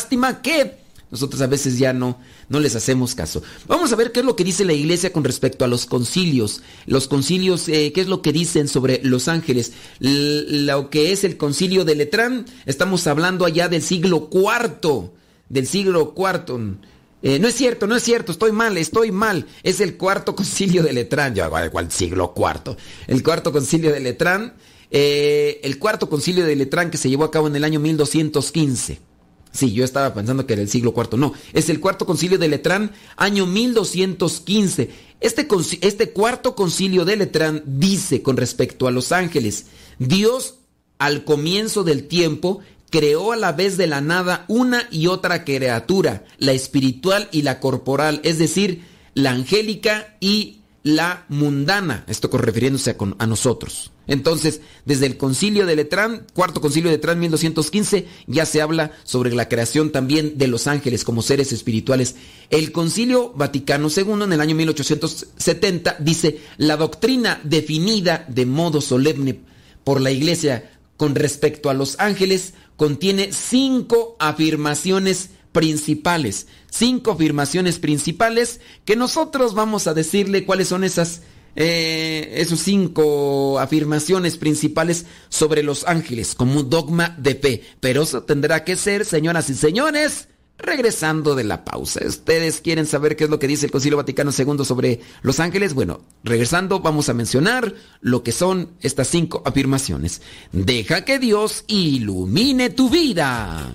[0.00, 0.78] Lástima que
[1.10, 3.42] nosotros a veces ya no, no les hacemos caso.
[3.66, 6.62] Vamos a ver qué es lo que dice la iglesia con respecto a los concilios.
[6.86, 9.72] Los concilios, eh, qué es lo que dicen sobre los ángeles.
[9.98, 15.10] lo que es el concilio de Letrán, estamos hablando allá del siglo IV.
[15.50, 16.78] Del siglo IV.
[17.22, 19.44] Eh, no es cierto, no es cierto, estoy mal, estoy mal.
[19.62, 21.34] Es el cuarto concilio de Letrán.
[21.34, 22.74] Yo, ¿cuál siglo IV?
[23.06, 24.54] El cuarto concilio de Letrán.
[24.90, 29.09] Eh, el cuarto concilio de Letrán que se llevó a cabo en el año 1215.
[29.52, 31.18] Sí, yo estaba pensando que era el siglo IV.
[31.18, 34.90] No, es el cuarto concilio de Letrán, año 1215.
[35.20, 35.48] Este,
[35.80, 39.66] este cuarto concilio de Letrán dice con respecto a los ángeles,
[39.98, 40.54] Dios
[40.98, 42.60] al comienzo del tiempo
[42.90, 47.60] creó a la vez de la nada una y otra criatura, la espiritual y la
[47.60, 48.84] corporal, es decir,
[49.14, 53.92] la angélica y la mundana, esto refiriéndose a, nosotros.
[54.06, 59.34] Entonces, desde el concilio de Letrán, cuarto concilio de Letrán 1215, ya se habla sobre
[59.34, 62.16] la creación también de los ángeles como seres espirituales.
[62.48, 69.40] El concilio Vaticano II en el año 1870 dice, la doctrina definida de modo solemne
[69.84, 78.60] por la Iglesia con respecto a los ángeles contiene cinco afirmaciones principales, cinco afirmaciones principales
[78.84, 81.22] que nosotros vamos a decirle cuáles son esas
[81.56, 87.62] eh, esos cinco afirmaciones principales sobre los ángeles como un dogma de fe.
[87.80, 92.00] Pero eso tendrá que ser, señoras y señores, regresando de la pausa.
[92.06, 95.74] ¿Ustedes quieren saber qué es lo que dice el Concilio Vaticano II sobre los ángeles?
[95.74, 100.22] Bueno, regresando vamos a mencionar lo que son estas cinco afirmaciones.
[100.52, 103.74] Deja que Dios ilumine tu vida.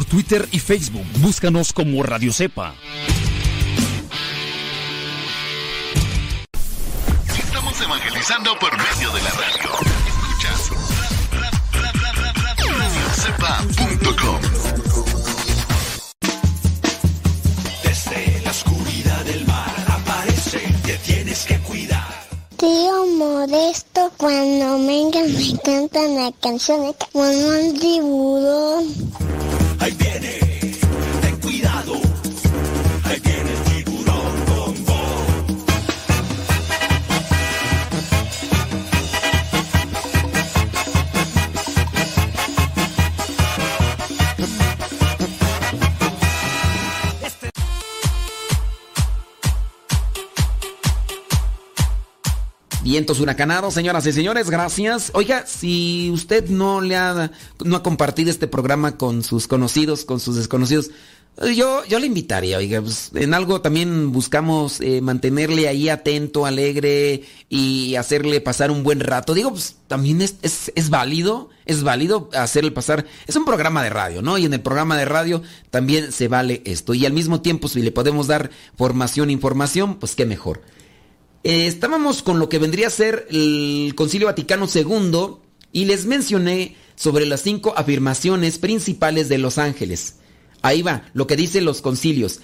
[0.00, 1.04] por Twitter y Facebook.
[1.18, 2.74] Búscanos como Radio Cepa.
[7.38, 9.70] Estamos evangelizando por medio de la radio.
[10.06, 10.70] Escuchas
[17.82, 22.08] Desde la oscuridad del mar aparece, te tienes que cuidar
[22.56, 27.70] tío Modesto cuando vengan me cantan las canciones como un.
[29.80, 30.38] Ahí viene,
[31.22, 32.09] ten cuidado.
[53.00, 55.10] Vientos huracanados, señoras y señores, gracias.
[55.14, 57.30] Oiga, si usted no le ha,
[57.64, 60.90] no ha compartido este programa con sus conocidos, con sus desconocidos,
[61.40, 66.44] eh, yo, yo le invitaría, oiga, pues, en algo también buscamos eh, mantenerle ahí atento,
[66.44, 69.32] alegre y hacerle pasar un buen rato.
[69.32, 73.88] Digo, pues también es, es, es válido, es válido hacerle pasar, es un programa de
[73.88, 74.36] radio, ¿no?
[74.36, 76.92] Y en el programa de radio también se vale esto.
[76.92, 80.60] Y al mismo tiempo, si le podemos dar formación, información, pues qué mejor.
[81.42, 85.36] Eh, estábamos con lo que vendría a ser el Concilio Vaticano II
[85.72, 90.16] y les mencioné sobre las cinco afirmaciones principales de los ángeles.
[90.62, 92.40] Ahí va, lo que dicen los concilios.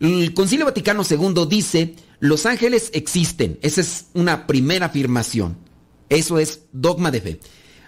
[0.00, 3.58] El Concilio Vaticano II dice, los ángeles existen.
[3.62, 5.56] Esa es una primera afirmación.
[6.08, 7.40] Eso es dogma de fe.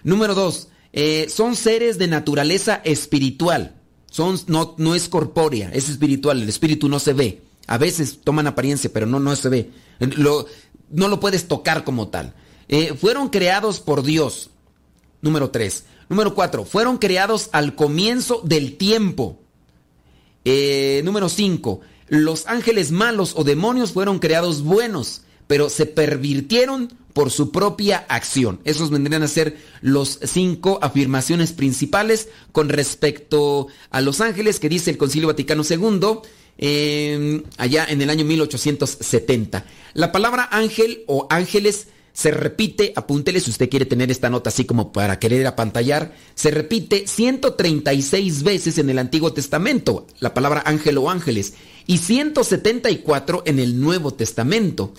[0.03, 3.81] Número dos, eh, son seres de naturaleza espiritual.
[4.09, 6.41] Son, no, no es corpórea, es espiritual.
[6.41, 7.41] El espíritu no se ve.
[7.67, 9.71] A veces toman apariencia, pero no, no se ve.
[10.89, 12.33] No lo puedes tocar como tal.
[12.67, 14.49] Eh, fueron creados por Dios.
[15.21, 15.85] Número 3.
[16.09, 16.65] Número 4.
[16.65, 19.39] Fueron creados al comienzo del tiempo.
[20.45, 21.81] Eh, número 5.
[22.07, 28.59] Los ángeles malos o demonios fueron creados buenos, pero se pervirtieron por su propia acción.
[28.65, 34.91] Esos vendrían a ser los cinco afirmaciones principales con respecto a los ángeles que dice
[34.91, 36.19] el Concilio Vaticano II
[36.57, 39.65] eh, allá en el año 1870.
[39.93, 44.65] La palabra ángel o ángeles se repite, apúntele si usted quiere tener esta nota así
[44.65, 50.99] como para querer apantallar, se repite 136 veces en el Antiguo Testamento, la palabra ángel
[50.99, 51.55] o ángeles,
[51.87, 54.93] y 174 en el Nuevo Testamento.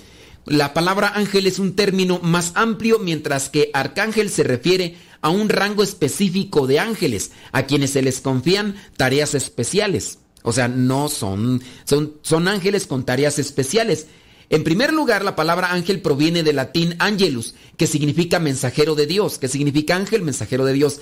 [0.44, 5.48] La palabra ángel es un término más amplio, mientras que arcángel se refiere a un
[5.48, 10.18] rango específico de ángeles, a quienes se les confían tareas especiales.
[10.46, 14.08] O sea, no son, son, son ángeles con tareas especiales.
[14.50, 19.38] En primer lugar, la palabra ángel proviene del latín angelus, que significa mensajero de Dios,
[19.38, 21.00] que significa ángel, mensajero de Dios.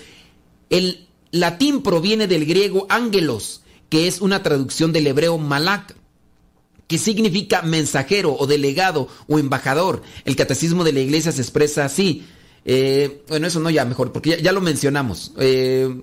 [0.71, 5.97] El latín proviene del griego angelos, que es una traducción del hebreo malak,
[6.87, 10.03] que significa mensajero o delegado o embajador.
[10.25, 12.25] El catecismo de la iglesia se expresa así.
[12.65, 15.33] Eh, bueno, eso no ya mejor, porque ya, ya lo mencionamos.
[15.39, 16.01] Eh,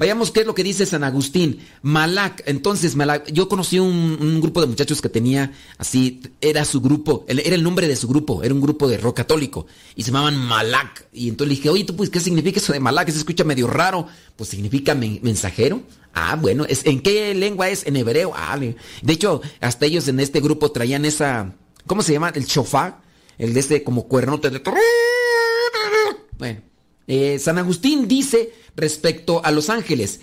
[0.00, 1.60] Vayamos qué es lo que dice San Agustín.
[1.82, 7.26] Malak, entonces Malak, yo conocí un, grupo de muchachos que tenía así, era su grupo,
[7.28, 10.38] era el nombre de su grupo, era un grupo de rock católico y se llamaban
[10.38, 11.06] Malak.
[11.12, 13.10] Y entonces le dije, oye, ¿tú pues qué significa eso de Malak?
[13.10, 14.06] Se escucha medio raro.
[14.36, 15.82] Pues significa men mensajero.
[16.14, 17.86] Ah, bueno, ¿es, ¿en qué lengua es?
[17.86, 18.32] En hebreo.
[18.34, 21.54] Ah, de hecho, hasta ellos en este grupo traían esa,
[21.86, 22.30] ¿cómo se llama?
[22.34, 23.02] El shofar,
[23.36, 24.62] el de este como cuernote de...
[26.38, 26.62] Bueno,
[27.06, 30.20] eh, San Agustín dice respecto a los ángeles,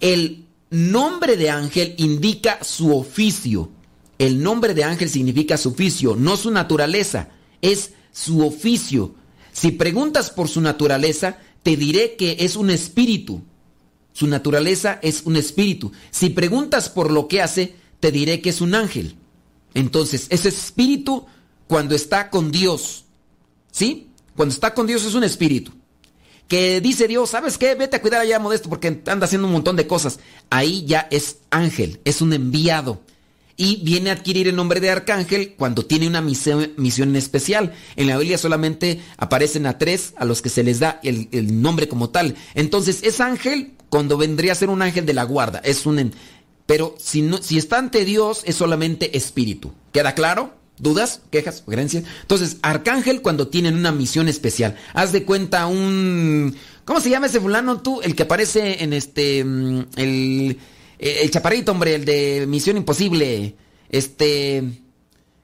[0.00, 3.70] el nombre de ángel indica su oficio.
[4.18, 7.30] El nombre de ángel significa su oficio, no su naturaleza,
[7.62, 9.14] es su oficio.
[9.52, 13.42] Si preguntas por su naturaleza, te diré que es un espíritu.
[14.12, 15.92] Su naturaleza es un espíritu.
[16.10, 19.16] Si preguntas por lo que hace, te diré que es un ángel.
[19.74, 21.26] Entonces, ese espíritu
[21.66, 23.04] cuando está con Dios,
[23.72, 24.08] ¿sí?
[24.36, 25.79] Cuando está con Dios es un espíritu
[26.50, 27.76] que dice Dios, ¿sabes qué?
[27.76, 30.18] Vete a cuidar allá Modesto porque anda haciendo un montón de cosas.
[30.50, 33.02] Ahí ya es ángel, es un enviado.
[33.56, 37.72] Y viene a adquirir el nombre de arcángel cuando tiene una misión, especial.
[37.94, 41.62] En la Biblia solamente aparecen a tres a los que se les da el, el,
[41.62, 42.34] nombre como tal.
[42.54, 45.60] Entonces es ángel cuando vendría a ser un ángel de la guarda.
[45.62, 46.12] Es un...
[46.66, 49.72] Pero si, no, si está ante Dios es solamente espíritu.
[49.92, 50.59] ¿Queda claro?
[50.80, 51.20] ¿Dudas?
[51.30, 51.62] ¿Quejas?
[51.64, 52.04] ¿Sugerencias?
[52.22, 54.76] Entonces, arcángel cuando tienen una misión especial.
[54.94, 56.56] Haz de cuenta un...
[56.84, 58.00] ¿Cómo se llama ese fulano tú?
[58.02, 59.40] El que aparece en este...
[59.40, 60.58] El,
[60.98, 63.54] el chaparrito, hombre, el de Misión Imposible.
[63.90, 64.64] Este...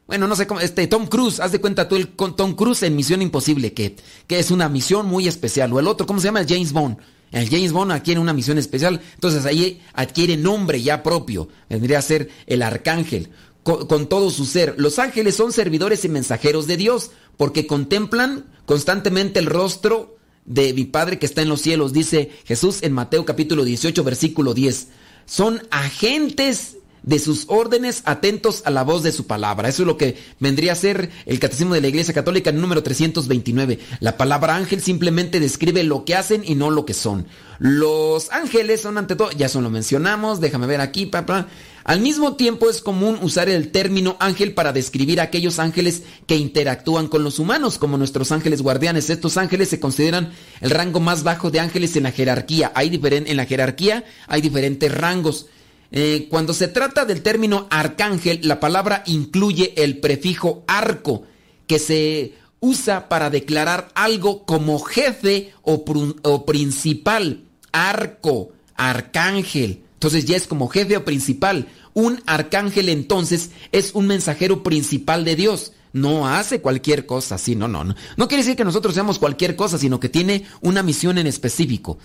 [0.07, 0.61] Bueno, no sé cómo...
[0.61, 1.41] Este, Tom Cruise.
[1.41, 4.68] Haz de cuenta tú el con Tom Cruise en Misión Imposible, que, que es una
[4.68, 5.72] misión muy especial.
[5.72, 6.41] O el otro, ¿cómo se llama?
[6.41, 6.97] El James Bond.
[7.32, 9.01] El James Bond adquiere una misión especial.
[9.14, 11.49] Entonces ahí adquiere nombre ya propio.
[11.68, 13.30] Vendría a ser el arcángel
[13.67, 14.77] con, todo su ser.
[14.79, 20.85] Los ángeles son servidores y mensajeros de Dios porque contemplan constantemente el rostro de mi
[20.85, 24.87] Padre que está en los cielos, dice Jesús en Mateo capítulo 18 versículo 10.
[25.27, 29.69] Son agentes de sus órdenes, atentos a la voz de su palabra.
[29.69, 33.81] Eso es lo que vendría a ser el Catecismo de la Iglesia Católica número 329.
[33.99, 37.27] La palabra ángel simplemente describe lo que hacen y no lo que son.
[37.59, 41.49] Los ángeles son ante todo, ya son lo mencionamos, déjame ver aquí, papá.
[41.87, 46.34] Al mismo tiempo es común usar el término ángel para describir a aquellos ángeles que
[46.34, 49.09] interactúan con los humanos, como nuestros ángeles guardianes.
[49.09, 52.72] Estos ángeles se consideran el rango más bajo de ángeles en la jerarquía.
[52.74, 55.47] Hay en la jerarquía hay diferentes rangos.
[55.93, 61.22] Eh, cuando se trata del término arcángel, la palabra incluye el prefijo arco,
[61.68, 67.45] que se usa para declarar algo como jefe o principal.
[67.70, 69.86] Arco, arcángel.
[69.97, 71.69] Entonces ya es como jefe o principal.
[71.95, 75.73] Un arcángel entonces es un mensajero principal de Dios.
[75.95, 77.95] No hace cualquier cosa, sí, no, no, no.
[78.19, 81.99] No quiere decir que nosotros seamos cualquier cosa, sino que tiene una misión en específico.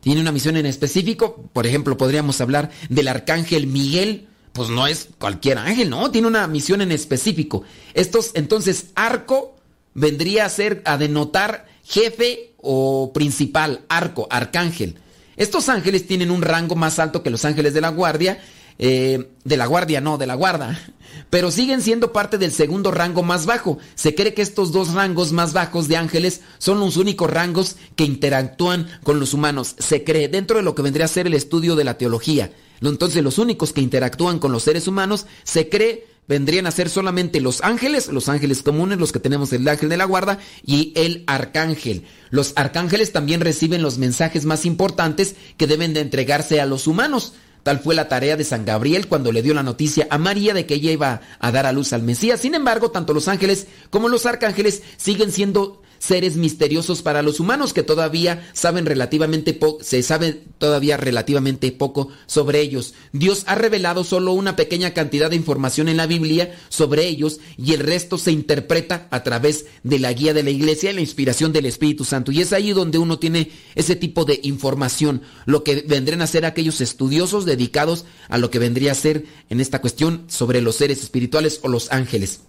[0.00, 1.48] Tiene una misión en específico.
[1.52, 4.26] Por ejemplo, podríamos hablar del arcángel Miguel.
[4.52, 7.62] Pues no es cualquier ángel, no, tiene una misión en específico.
[7.94, 9.54] Estos, entonces, arco
[9.94, 14.96] vendría a ser, a denotar jefe o principal, arco, arcángel.
[15.36, 18.40] Estos ángeles tienen un rango más alto que los ángeles de la guardia,
[18.78, 20.80] eh, de la guardia, no, de la guarda,
[21.28, 23.78] pero siguen siendo parte del segundo rango más bajo.
[23.94, 28.04] Se cree que estos dos rangos más bajos de ángeles son los únicos rangos que
[28.04, 29.76] interactúan con los humanos.
[29.78, 32.52] Se cree dentro de lo que vendría a ser el estudio de la teología.
[32.80, 37.40] Entonces los únicos que interactúan con los seres humanos se cree vendrían a ser solamente
[37.40, 41.24] los ángeles, los ángeles comunes, los que tenemos el ángel de la guarda y el
[41.26, 42.04] arcángel.
[42.30, 47.34] Los arcángeles también reciben los mensajes más importantes que deben de entregarse a los humanos.
[47.64, 50.66] Tal fue la tarea de San Gabriel cuando le dio la noticia a María de
[50.66, 52.38] que ella iba a dar a luz al Mesías.
[52.38, 57.72] Sin embargo, tanto los ángeles como los arcángeles siguen siendo seres misteriosos para los humanos
[57.72, 62.94] que todavía saben relativamente se sabe todavía relativamente poco sobre ellos.
[63.12, 67.74] Dios ha revelado solo una pequeña cantidad de información en la Biblia sobre ellos y
[67.74, 71.52] el resto se interpreta a través de la guía de la iglesia y la inspiración
[71.52, 72.32] del Espíritu Santo.
[72.32, 76.46] Y es ahí donde uno tiene ese tipo de información, lo que vendrían a ser
[76.46, 81.02] aquellos estudiosos dedicados a lo que vendría a ser en esta cuestión sobre los seres
[81.02, 82.40] espirituales o los ángeles.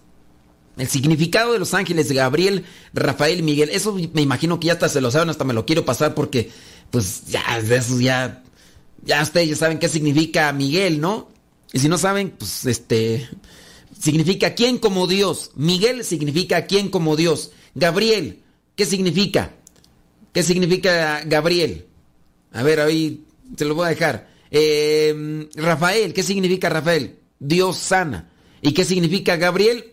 [0.76, 2.64] El significado de los ángeles de Gabriel,
[2.94, 5.84] Rafael Miguel, eso me imagino que ya hasta se lo saben, hasta me lo quiero
[5.84, 6.50] pasar porque,
[6.90, 8.42] pues ya, eso ya,
[9.04, 11.28] ya ustedes ya saben qué significa Miguel, ¿no?
[11.72, 13.28] Y si no saben, pues este,
[13.98, 15.50] significa quién como Dios.
[15.56, 17.52] Miguel significa quién como Dios.
[17.74, 18.40] Gabriel,
[18.74, 19.54] ¿qué significa?
[20.32, 21.86] ¿Qué significa Gabriel?
[22.52, 23.24] A ver, ahí
[23.56, 24.28] se lo voy a dejar.
[24.50, 27.16] Eh, Rafael, ¿qué significa Rafael?
[27.38, 28.30] Dios sana.
[28.60, 29.91] ¿Y qué significa Gabriel?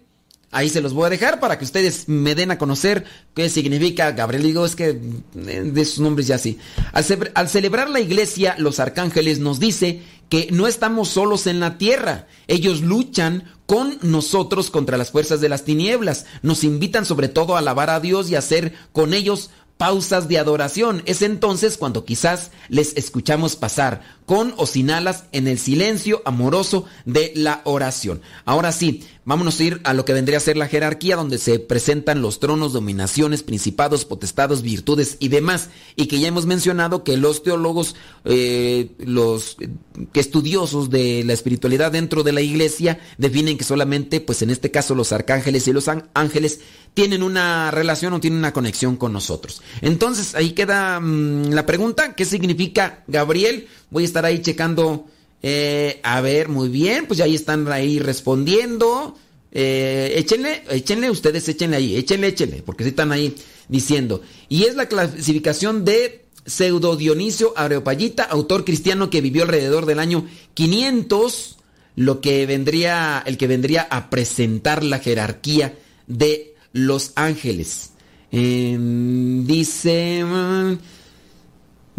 [0.52, 4.12] Ahí se los voy a dejar para que ustedes me den a conocer qué significa
[4.14, 4.44] Gabriel.
[4.44, 6.58] Digo, es que eh, de sus nombres ya sí.
[6.92, 11.60] Al, ce- al celebrar la iglesia, los arcángeles nos dice que no estamos solos en
[11.60, 12.28] la tierra.
[12.48, 16.26] Ellos luchan con nosotros contra las fuerzas de las tinieblas.
[16.42, 21.04] Nos invitan sobre todo a alabar a Dios y hacer con ellos pausas de adoración.
[21.06, 26.86] Es entonces cuando quizás les escuchamos pasar con o sin alas en el silencio amoroso
[27.06, 28.22] de la oración.
[28.44, 31.60] Ahora sí, vámonos a ir a lo que vendría a ser la jerarquía donde se
[31.60, 35.70] presentan los tronos, dominaciones, principados, potestados, virtudes y demás.
[35.96, 39.70] Y que ya hemos mencionado que los teólogos, eh, los eh,
[40.16, 44.96] estudiosos de la espiritualidad dentro de la iglesia definen que solamente, pues en este caso
[44.96, 46.62] los arcángeles y los án- ángeles
[46.96, 49.62] tienen una relación o tienen una conexión con nosotros.
[49.82, 53.68] Entonces ahí queda mm, la pregunta, ¿qué significa Gabriel?
[53.92, 55.06] Voy a estar ahí checando,
[55.42, 59.18] eh, a ver, muy bien, pues ya ahí están ahí respondiendo.
[59.52, 63.36] Eh, échenle, échenle, ustedes échenle ahí, échenle, échenle, porque sí están ahí
[63.68, 64.22] diciendo.
[64.48, 70.28] Y es la clasificación de Pseudo Dionisio Areopagita, autor cristiano que vivió alrededor del año
[70.54, 71.58] 500,
[71.96, 75.78] lo que vendría, el que vendría a presentar la jerarquía
[76.08, 77.92] de los ángeles.
[78.32, 80.24] Em, dice...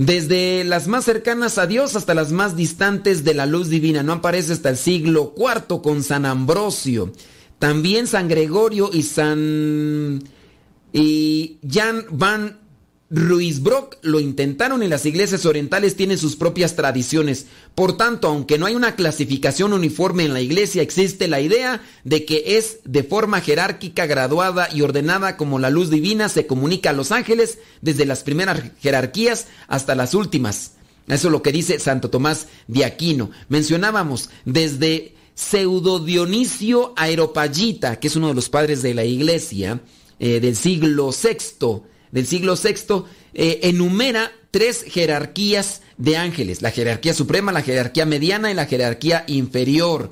[0.00, 4.02] desde las más cercanas a Dios hasta las más distantes de la luz divina.
[4.02, 7.12] No aparece hasta el siglo IV con San Ambrosio.
[7.58, 10.24] También San Gregorio y San...
[10.94, 12.60] y Jan van
[13.10, 17.46] Ruizbrock lo intentaron y las iglesias orientales tienen sus propias tradiciones.
[17.74, 22.24] Por tanto, aunque no hay una clasificación uniforme en la iglesia, existe la idea de
[22.24, 26.92] que es de forma jerárquica, graduada y ordenada como la luz divina se comunica a
[26.92, 30.74] los ángeles desde las primeras jerarquías hasta las últimas.
[31.08, 33.32] Eso es lo que dice Santo Tomás de Aquino.
[33.48, 39.80] Mencionábamos desde Pseudo Dionisio Aeropagita, que es uno de los padres de la iglesia
[40.20, 41.82] eh, del siglo VI,
[42.12, 43.04] del siglo VI,
[43.34, 49.24] eh, enumera tres jerarquías de ángeles, la jerarquía suprema, la jerarquía mediana y la jerarquía
[49.28, 50.10] inferior.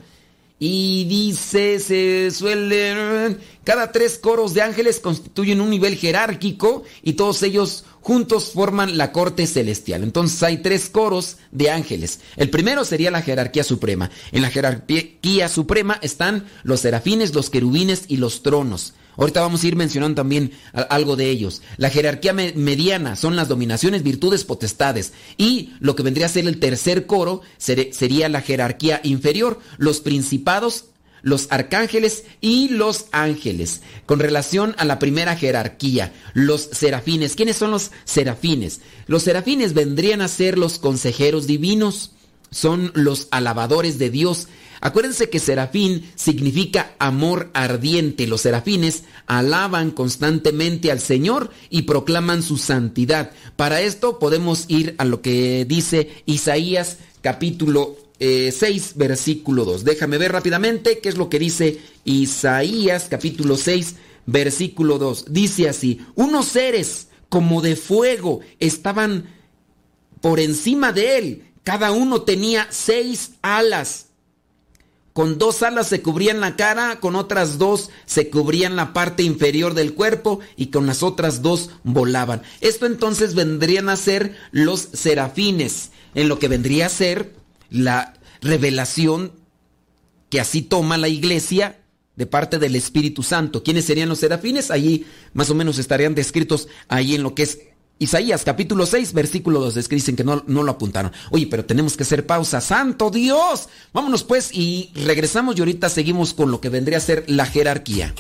[0.61, 3.37] Y dice, se suele...
[3.63, 9.13] Cada tres coros de ángeles constituyen un nivel jerárquico y todos ellos juntos forman la
[9.13, 10.03] corte celestial.
[10.03, 12.21] Entonces hay tres coros de ángeles.
[12.37, 14.11] El primero sería la jerarquía suprema.
[14.33, 18.95] En la jerarquía suprema están los serafines, los querubines y los tronos.
[19.19, 21.61] Ahorita vamos a ir mencionando también algo de ellos.
[21.77, 25.13] La jerarquía mediana son las dominaciones, virtudes, potestades.
[25.37, 30.85] Y lo que vendría a ser el tercer coro sería la jerarquía inferior, los principados,
[31.23, 33.83] los arcángeles y los ángeles.
[34.07, 37.35] Con relación a la primera jerarquía, los serafines.
[37.35, 38.83] ¿Quiénes son los serafines?
[39.09, 42.13] Los serafines vendrían a ser los consejeros divinos,
[42.53, 44.47] son los alabadores de Dios
[44.81, 48.27] Acuérdense que serafín significa amor ardiente.
[48.27, 53.33] Los serafines alaban constantemente al Señor y proclaman su santidad.
[53.57, 59.85] Para esto podemos ir a lo que dice Isaías capítulo 6, eh, versículo 2.
[59.85, 65.27] Déjame ver rápidamente qué es lo que dice Isaías capítulo 6, versículo 2.
[65.31, 69.27] Dice así, unos seres como de fuego estaban
[70.21, 71.45] por encima de él.
[71.63, 74.08] Cada uno tenía seis alas
[75.19, 79.75] con dos alas se cubrían la cara, con otras dos se cubrían la parte inferior
[79.75, 82.43] del cuerpo y con las otras dos volaban.
[82.61, 87.35] Esto entonces vendrían a ser los serafines, en lo que vendría a ser
[87.69, 89.33] la revelación
[90.31, 91.81] que así toma la iglesia
[92.15, 93.65] de parte del Espíritu Santo.
[93.65, 94.71] ¿Quiénes serían los serafines?
[94.71, 97.59] Allí más o menos estarían descritos ahí en lo que es
[98.01, 101.11] Isaías capítulo 6, versículo 2, es que dicen que no, no, lo apuntaron.
[101.31, 102.61] Oye, pero tenemos que hacer pausa.
[102.61, 103.69] ¡Santo Dios!
[103.93, 108.15] Vámonos pues y regresamos y ahorita seguimos con lo que vendría a ser la jerarquía.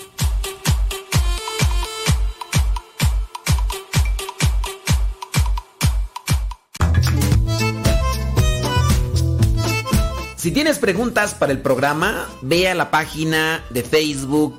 [10.36, 14.58] Si tienes preguntas para el programa, ve a la página de Facebook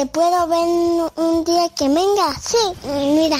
[0.00, 2.34] Te puedo ver un día que venga.
[2.40, 2.56] Sí,
[3.14, 3.36] mira,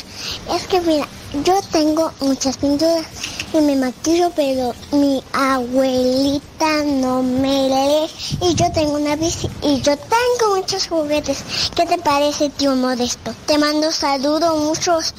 [0.54, 1.08] es que mira,
[1.42, 3.06] yo tengo muchas pinturas
[3.54, 8.10] y me maquillo, pero mi abuelita no me lee.
[8.42, 11.42] Y yo tengo una bici y yo tengo muchos juguetes.
[11.74, 13.34] ¿Qué te parece, tío Modesto?
[13.46, 15.14] Te mando saludos muchos.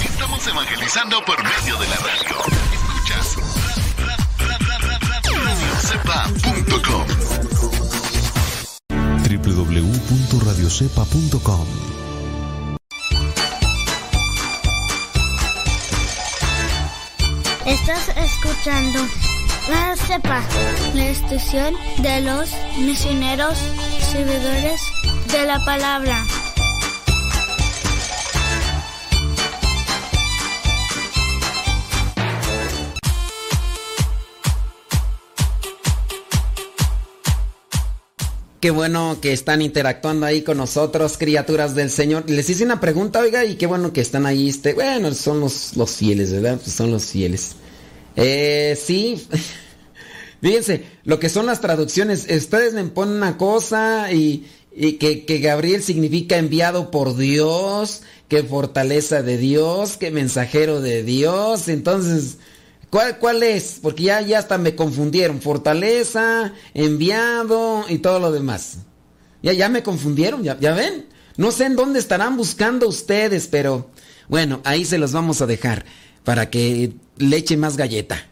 [0.00, 3.53] Estamos evangelizando por medio de la radio.
[5.84, 7.04] radiocepa.com
[9.44, 11.66] www.radiocepa.com
[17.66, 19.00] Estás escuchando
[19.68, 20.40] La Cepa,
[20.94, 23.58] la estación de los misioneros
[24.12, 24.80] servidores
[25.32, 26.24] de la palabra.
[38.64, 42.30] Qué bueno que están interactuando ahí con nosotros, criaturas del Señor.
[42.30, 44.48] Les hice una pregunta, oiga, y qué bueno que están ahí.
[44.48, 46.58] Este, bueno, son los, fieles, ¿verdad?
[46.58, 47.56] Pues son los fieles.
[48.16, 49.22] Eh, sí.
[50.40, 52.26] Fíjense, lo que son las traducciones.
[52.30, 59.36] Ustedes me ponen una cosa y, que Gabriel significa enviado por Dios, que fortaleza de
[59.36, 61.68] Dios, que mensajero de Dios.
[61.68, 62.38] Entonces,
[62.94, 63.80] ¿Cuál, ¿Cuál, es?
[63.82, 65.40] Porque ya, ya hasta me confundieron.
[65.40, 68.76] Fortaleza, enviado y todo lo demás.
[69.42, 71.06] Ya, ya me confundieron, ya, ya ven.
[71.36, 73.90] No sé en dónde estarán buscando ustedes, pero
[74.28, 75.84] bueno, ahí se los vamos a dejar
[76.22, 78.28] para que le echen más galleta.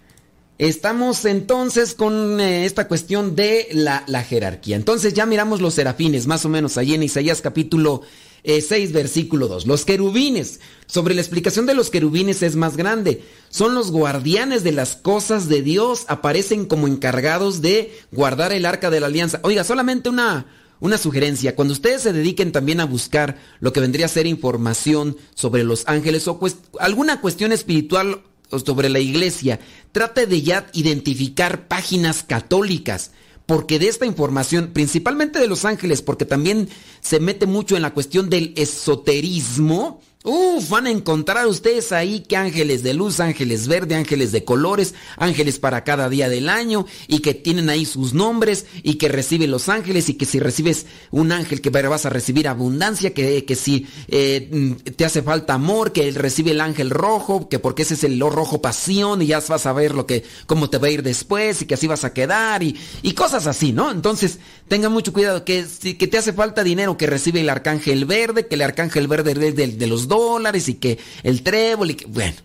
[0.59, 4.77] Estamos entonces con eh, esta cuestión de la, la jerarquía.
[4.77, 8.03] Entonces ya miramos los serafines, más o menos, ahí en Isaías capítulo
[8.45, 9.67] 6, eh, versículo 2.
[9.67, 10.61] Los querubines.
[10.87, 13.25] Sobre la explicación de los querubines es más grande.
[13.49, 16.05] Son los guardianes de las cosas de Dios.
[16.09, 19.41] Aparecen como encargados de guardar el arca de la alianza.
[19.43, 20.47] Oiga, solamente una,
[20.81, 21.55] una sugerencia.
[21.55, 25.85] Cuando ustedes se dediquen también a buscar lo que vendría a ser información sobre los
[25.87, 26.41] ángeles o
[26.81, 29.61] alguna cuestión espiritual sobre la iglesia,
[29.93, 33.13] trate de ya identificar páginas católicas
[33.47, 36.69] porque de esta información, principalmente de los ángeles, porque también
[37.01, 42.37] se mete mucho en la cuestión del esoterismo, Uf, van a encontrar ustedes ahí que
[42.37, 47.19] ángeles de luz, ángeles verde, ángeles de colores, ángeles para cada día del año y
[47.19, 51.33] que tienen ahí sus nombres y que reciben los ángeles y que si recibes un
[51.33, 56.09] ángel que vas a recibir abundancia, que, que si eh, te hace falta amor, que
[56.13, 59.73] recibe el ángel rojo, que porque ese es el rojo pasión y ya vas a
[59.73, 62.63] ver lo que, cómo te va a ir después y que así vas a quedar
[62.63, 63.91] y, y cosas así, ¿no?
[63.91, 68.05] Entonces, tengan mucho cuidado, que si que te hace falta dinero, que recibe el arcángel
[68.05, 71.95] verde, que el arcángel verde es de, de los dólares y que el trébol y
[71.95, 72.37] que, bueno,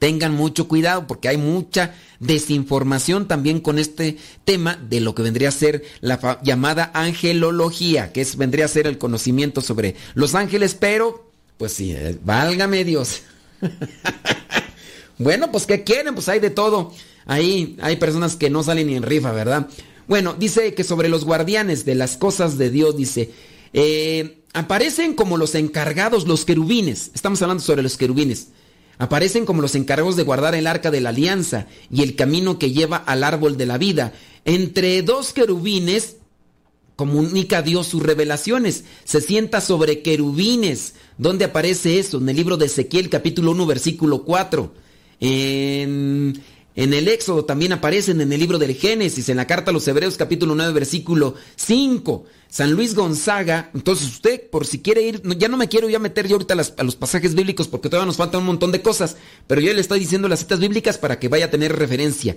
[0.00, 5.48] tengan mucho cuidado porque hay mucha desinformación también con este tema de lo que vendría
[5.48, 10.74] a ser la llamada angelología, que es, vendría a ser el conocimiento sobre los ángeles,
[10.74, 13.22] pero, pues sí, eh, válgame Dios.
[15.18, 16.14] bueno, pues ¿qué quieren?
[16.14, 16.92] Pues hay de todo.
[17.26, 19.68] Ahí hay personas que no salen ni en rifa, ¿verdad?
[20.08, 23.30] Bueno, dice que sobre los guardianes de las cosas de Dios, dice,
[23.72, 27.10] eh, aparecen como los encargados, los querubines.
[27.14, 28.48] Estamos hablando sobre los querubines.
[28.96, 32.70] Aparecen como los encargados de guardar el arca de la alianza y el camino que
[32.70, 34.12] lleva al árbol de la vida.
[34.44, 36.16] Entre dos querubines
[36.94, 38.84] comunica Dios sus revelaciones.
[39.04, 40.94] Se sienta sobre querubines.
[41.18, 42.18] ¿Dónde aparece eso?
[42.18, 44.72] En el libro de Ezequiel capítulo 1 versículo 4.
[45.20, 46.40] En,
[46.76, 49.86] en el Éxodo también aparecen en el libro del Génesis, en la carta a los
[49.86, 52.24] Hebreos capítulo 9 versículo 5.
[52.48, 56.26] San Luis Gonzaga, entonces usted por si quiere ir, ya no me quiero ya meter
[56.26, 59.16] yo ahorita a, los pasajes bíblicos porque todavía nos faltan un montón de cosas,
[59.46, 62.36] pero yo le estoy diciendo las citas bíblicas para que vaya a tener referencia.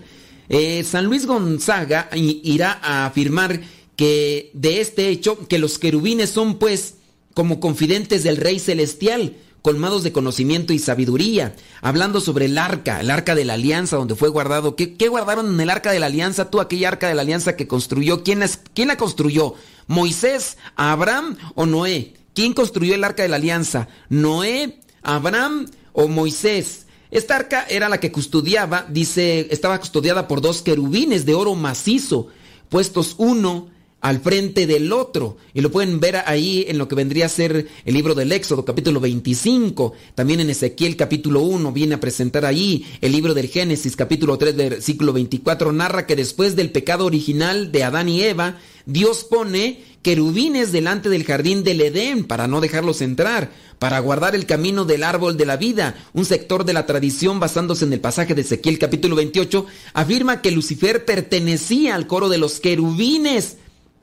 [0.50, 3.62] Eh, San Luis Gonzaga irá a afirmar
[3.96, 6.96] que de este hecho, que los querubines son pues
[7.34, 9.36] como confidentes del Rey Celestial,
[9.68, 14.16] colmados de conocimiento y sabiduría, hablando sobre el arca, el arca de la alianza donde
[14.16, 14.78] fue guardado.
[14.78, 16.50] ¿Qué, guardaron en el arca de la alianza?
[16.50, 19.56] Tú, aquella arca de la alianza que construyó, ¿quién, quién la construyó?
[19.88, 22.14] ¿Moisés, Abraham o Noé?
[22.34, 23.90] ¿Quién construyó el arca de la alianza?
[24.08, 26.86] ¿Noé, Abraham o Moisés?
[27.12, 32.30] Esta arca era la que custodiaba, dice, estaba custodiada por dos querubines de oro macizo,
[32.70, 33.68] puestos uno
[34.02, 35.38] al frente del otro.
[35.54, 38.64] Y lo pueden ver ahí en lo que vendría a ser el libro del Éxodo,
[38.64, 39.94] capítulo 25.
[40.16, 44.56] También en Ezequiel, capítulo 1, viene a presentar ahí el libro del Génesis, capítulo 3,
[44.56, 50.72] versículo 24, narra que después del pecado original de Adán y Eva, Dios pone querubines
[50.72, 55.36] delante del jardín del Edén para no dejarlos entrar, para guardar el camino del árbol
[55.36, 55.96] de la vida.
[56.14, 60.52] Un sector de la tradición, basándose en el pasaje de Ezequiel capítulo 28, afirma que
[60.52, 63.58] Lucifer pertenecía al coro de los querubines.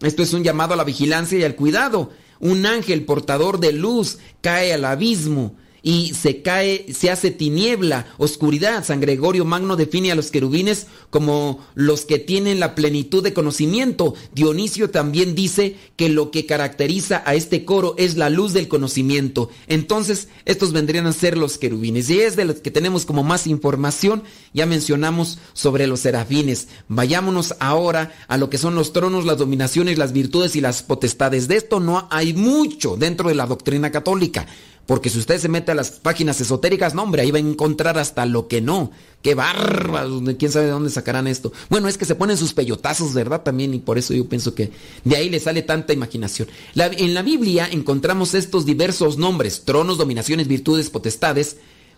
[0.04, 2.10] Esto es un llamado a la vigilancia y al cuidado.
[2.40, 8.82] Un ángel portador de luz cae al abismo y se cae, se hace tiniebla, oscuridad.
[8.84, 14.14] San Gregorio Magno define a los querubines como los que tienen la plenitud de conocimiento.
[14.34, 19.50] Dionisio también dice que lo que caracteriza a este coro es la luz del conocimiento.
[19.66, 22.08] Entonces, estos vendrían a ser los querubines.
[22.08, 24.22] Y es de los que tenemos como más información.
[24.54, 26.68] Ya mencionamos sobre los serafines.
[26.88, 31.46] Vayámonos ahora a lo que son los tronos, las dominaciones, las virtudes y las potestades.
[31.46, 34.46] De esto no hay mucho dentro de la doctrina católica.
[34.86, 37.98] Porque si usted se mete a las páginas esotéricas, no, hombre, ahí va a encontrar
[37.98, 38.90] hasta lo que no.
[39.22, 41.52] Qué bárbaros, quién sabe de dónde sacarán esto.
[41.70, 43.42] Bueno, es que se ponen sus peyotazos, ¿verdad?
[43.42, 44.70] También, y por eso yo pienso que
[45.04, 46.48] de ahí le sale tanta imaginación.
[46.74, 51.56] en la Biblia encontramos estos diversos nombres: tronos, dominaciones, virtudes, potestades.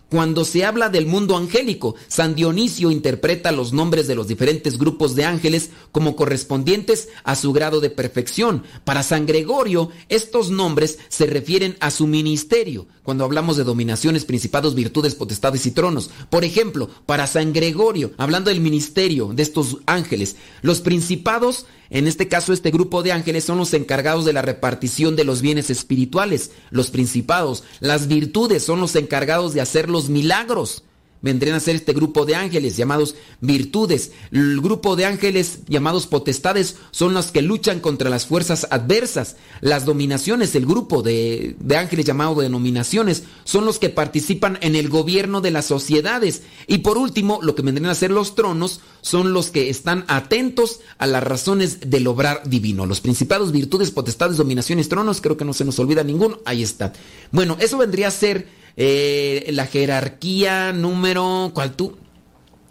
[0.09, 5.15] Cuando se habla del mundo angélico, San Dionisio interpreta los nombres de los diferentes grupos
[5.15, 8.63] de ángeles como correspondientes a su grado de perfección.
[8.85, 14.75] Para San Gregorio, estos nombres se refieren a su ministerio, cuando hablamos de dominaciones, principados,
[14.75, 16.09] virtudes, potestades y tronos.
[16.29, 22.27] Por ejemplo, para San Gregorio, hablando del ministerio de estos ángeles, los principados en este
[22.27, 26.51] caso, este grupo de ángeles son los encargados de la repartición de los bienes espirituales,
[26.69, 27.63] los principados.
[27.79, 30.83] Las virtudes son los encargados de hacer los milagros
[31.21, 34.11] vendrían a ser este grupo de ángeles llamados virtudes.
[34.31, 39.35] El grupo de ángeles llamados potestades son los que luchan contra las fuerzas adversas.
[39.61, 44.89] Las dominaciones, el grupo de, de, ángeles llamado denominaciones, son los que participan en el
[44.89, 46.43] gobierno de las sociedades.
[46.67, 50.81] Y por último, lo que vendrían a ser los tronos son los que están atentos
[50.97, 52.85] a las razones del obrar divino.
[52.85, 56.39] Los principados, virtudes, potestades, dominaciones, tronos, creo que no se nos olvida ninguno.
[56.45, 56.93] Ahí está.
[57.31, 58.47] Bueno, eso vendría a ser
[58.77, 61.51] eh, la jerarquía número.
[61.53, 61.97] ¿Cuál tú?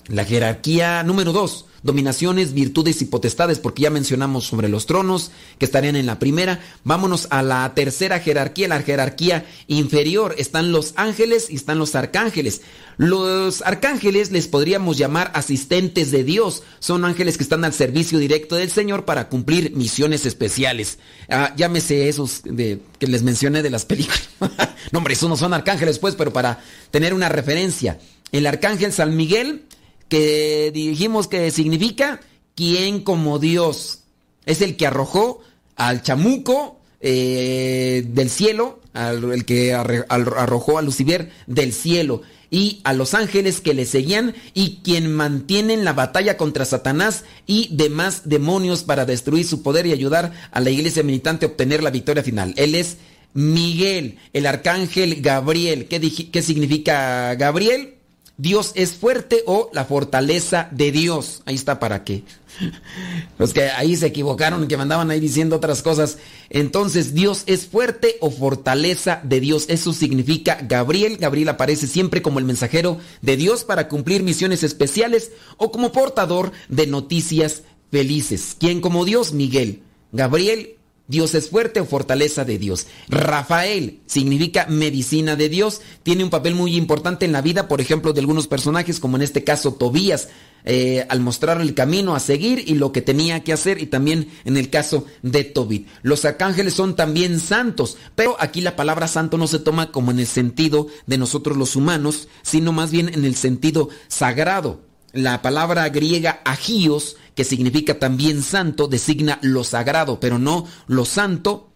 [0.09, 1.66] La jerarquía número dos.
[1.87, 6.61] Dominaciones, virtudes y potestades, porque ya mencionamos sobre los tronos que estarían en la primera.
[6.85, 10.35] Vámonos a la tercera jerarquía, la jerarquía inferior.
[10.39, 12.63] Están los ángeles y están los arcángeles.
[12.99, 16.63] Los arcángeles les podríamos llamar asistentes de Dios.
[16.79, 20.99] Son ángeles que están al servicio directo del Señor para cumplir misiones especiales.
[21.29, 24.29] Ah, llámese esos de, que les mencioné de las películas.
[24.93, 26.61] no, hombre, esos no son arcángeles, pues, pero para
[26.91, 27.99] tener una referencia.
[28.33, 29.65] El arcángel San Miguel,
[30.09, 32.21] que dijimos que significa
[32.55, 34.05] quien como Dios.
[34.45, 35.41] Es el que arrojó
[35.77, 42.93] al chamuco eh, del cielo, al, el que arrojó a Lucifer del cielo y a
[42.93, 48.23] los ángeles que le seguían y quien mantiene en la batalla contra Satanás y demás
[48.25, 52.23] demonios para destruir su poder y ayudar a la iglesia militante a obtener la victoria
[52.23, 52.55] final.
[52.57, 52.99] Él es
[53.35, 55.87] Miguel, el arcángel Gabriel.
[55.89, 57.96] ¿Qué, qué significa Gabriel?
[58.39, 61.43] Dios es fuerte o la fortaleza de Dios.
[61.47, 62.23] Ahí está para qué.
[63.39, 66.19] Los que ahí se equivocaron, que mandaban ahí diciendo otras cosas.
[66.51, 69.65] Entonces, Dios es fuerte o fortaleza de Dios.
[69.69, 71.17] Eso significa Gabriel.
[71.17, 76.53] Gabriel aparece siempre como el mensajero de Dios para cumplir misiones especiales o como portador
[76.69, 78.55] de noticias felices.
[78.59, 79.33] ¿Quién como Dios?
[79.33, 79.83] Miguel.
[80.13, 80.76] Gabriel,
[81.09, 82.87] Dios es fuerte o fortaleza de Dios.
[83.09, 85.81] Rafael significa medicina de Dios.
[86.03, 89.23] Tiene un papel muy importante en la vida, por ejemplo, de algunos personajes, como en
[89.23, 90.29] este caso Tobías,
[90.65, 94.29] eh, al mostrar el camino a seguir y lo que tenía que hacer, y también
[94.45, 95.87] en el caso de Tobit.
[96.03, 100.19] Los arcángeles son también santos, pero aquí la palabra santo no se toma como en
[100.19, 104.86] el sentido de nosotros los humanos, sino más bien en el sentido sagrado.
[105.17, 111.71] La palabra griega agios, que significa también santo, designa lo sagrado, pero no lo santo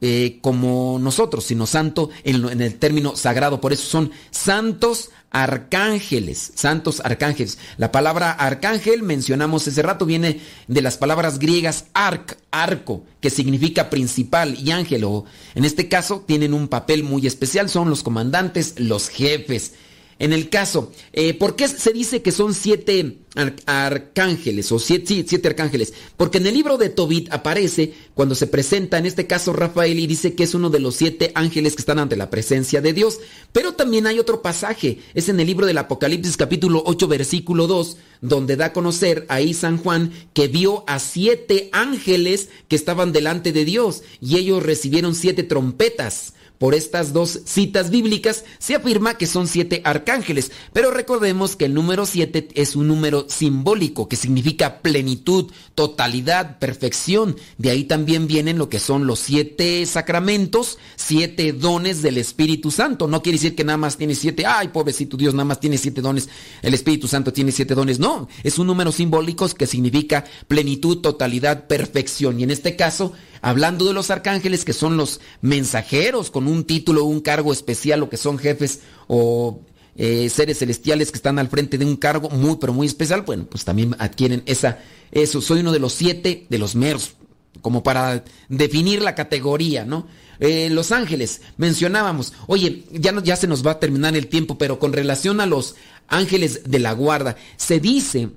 [0.00, 3.60] eh, como nosotros, sino santo en, en el término sagrado.
[3.60, 7.58] Por eso son santos arcángeles, santos arcángeles.
[7.76, 13.90] La palabra arcángel, mencionamos ese rato, viene de las palabras griegas arc, arco, que significa
[13.90, 18.74] principal, y ángel, o en este caso tienen un papel muy especial, son los comandantes,
[18.78, 19.74] los jefes.
[20.20, 25.06] En el caso, eh, ¿por qué se dice que son siete ar- arcángeles o siete,
[25.06, 25.92] sí, siete arcángeles?
[26.16, 30.06] Porque en el libro de Tobit aparece cuando se presenta, en este caso Rafael, y
[30.08, 33.20] dice que es uno de los siete ángeles que están ante la presencia de Dios.
[33.52, 37.96] Pero también hay otro pasaje, es en el libro del Apocalipsis capítulo 8 versículo 2,
[38.20, 43.52] donde da a conocer ahí San Juan que vio a siete ángeles que estaban delante
[43.52, 46.34] de Dios y ellos recibieron siete trompetas.
[46.58, 51.74] Por estas dos citas bíblicas se afirma que son siete arcángeles, pero recordemos que el
[51.74, 57.36] número siete es un número simbólico que significa plenitud, totalidad, perfección.
[57.58, 63.06] De ahí también vienen lo que son los siete sacramentos, siete dones del Espíritu Santo.
[63.06, 66.00] No quiere decir que nada más tiene siete, ay pobrecito Dios, nada más tiene siete
[66.00, 66.28] dones,
[66.62, 68.00] el Espíritu Santo tiene siete dones.
[68.00, 72.40] No, es un número simbólico que significa plenitud, totalidad, perfección.
[72.40, 77.04] Y en este caso, hablando de los arcángeles que son los mensajeros con un título,
[77.04, 79.60] un cargo especial o que son jefes o
[79.96, 83.46] eh, seres celestiales que están al frente de un cargo muy pero muy especial, bueno,
[83.50, 84.78] pues también adquieren esa
[85.10, 85.40] eso.
[85.40, 87.14] Soy uno de los siete de los meros,
[87.60, 90.06] como para definir la categoría, ¿no?
[90.40, 94.56] Eh, los ángeles, mencionábamos, oye, ya, no, ya se nos va a terminar el tiempo,
[94.56, 95.74] pero con relación a los
[96.06, 98.28] ángeles de la guarda, se dice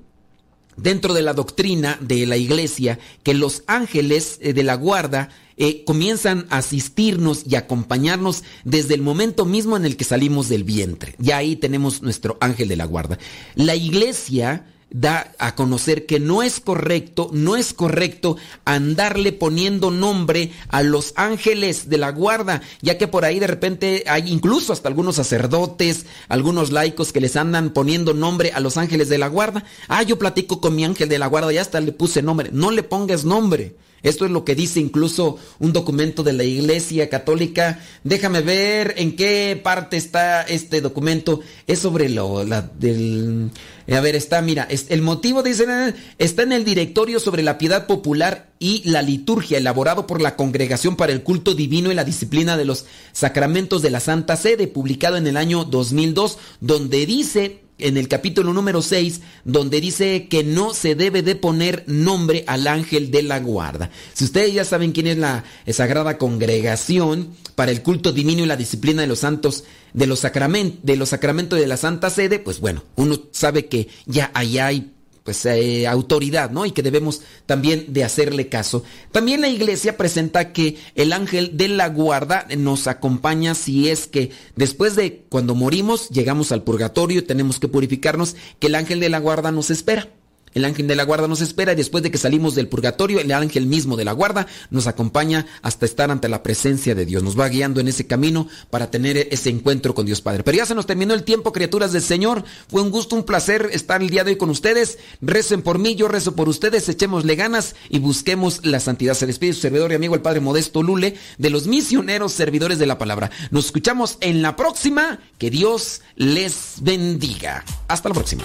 [0.78, 5.84] dentro de la doctrina de la iglesia que los ángeles eh, de la guarda eh,
[5.84, 11.16] comienzan a asistirnos y acompañarnos desde el momento mismo en el que salimos del vientre.
[11.20, 13.20] Ya ahí tenemos nuestro ángel de la guarda.
[13.56, 20.52] La iglesia da a conocer que no es correcto, no es correcto andarle poniendo nombre
[20.70, 24.90] a los ángeles de la guarda, ya que por ahí de repente hay incluso hasta
[24.90, 29.64] algunos sacerdotes, algunos laicos que les andan poniendo nombre a los ángeles de la guarda.
[29.88, 32.50] Ah, yo platico con mi ángel de la guarda y hasta le puse nombre.
[32.52, 33.76] No le pongas nombre.
[34.04, 37.80] Esto es lo que dice incluso un documento de la Iglesia Católica.
[38.04, 41.42] Déjame ver en qué parte está este documento.
[41.68, 42.44] Es sobre lo
[42.80, 43.52] del
[43.90, 47.88] a ver, está, mira, el motivo dice eh, está en el directorio sobre la piedad
[47.88, 52.58] popular y la liturgia elaborado por la Congregación para el Culto Divino y la Disciplina
[52.58, 57.98] de los Sacramentos de la Santa Sede, publicado en el año 2002, donde dice en
[57.98, 63.12] el capítulo número 6, donde dice que no se debe de poner nombre al ángel
[63.12, 63.90] de la guarda.
[64.14, 68.58] Si ustedes ya saben quién es la Sagrada Congregación para el culto divino y la
[68.58, 69.64] disciplina de los santos,
[69.94, 73.88] de los, sacramentos, de los sacramentos de la Santa Sede, pues bueno, uno sabe que
[74.06, 74.92] ya allá hay
[75.24, 76.66] pues eh, autoridad, ¿no?
[76.66, 78.84] Y que debemos también de hacerle caso.
[79.12, 84.32] También la iglesia presenta que el ángel de la guarda nos acompaña si es que
[84.56, 89.10] después de cuando morimos llegamos al purgatorio y tenemos que purificarnos, que el ángel de
[89.10, 90.08] la guarda nos espera.
[90.54, 93.32] El ángel de la guarda nos espera y después de que salimos del purgatorio, el
[93.32, 97.24] ángel mismo de la guarda nos acompaña hasta estar ante la presencia de Dios.
[97.24, 100.44] Nos va guiando en ese camino para tener ese encuentro con Dios Padre.
[100.44, 102.44] Pero ya se nos terminó el tiempo, criaturas del Señor.
[102.68, 104.98] Fue un gusto, un placer estar el día de hoy con ustedes.
[105.22, 106.88] Recen por mí, yo rezo por ustedes.
[106.90, 109.14] Echémosle ganas y busquemos la santidad.
[109.14, 112.86] Se despide su servidor y amigo el Padre Modesto Lule de los misioneros servidores de
[112.86, 113.32] la palabra.
[113.52, 115.20] Nos escuchamos en la próxima.
[115.38, 117.64] Que Dios les bendiga.
[117.88, 118.44] Hasta la próxima.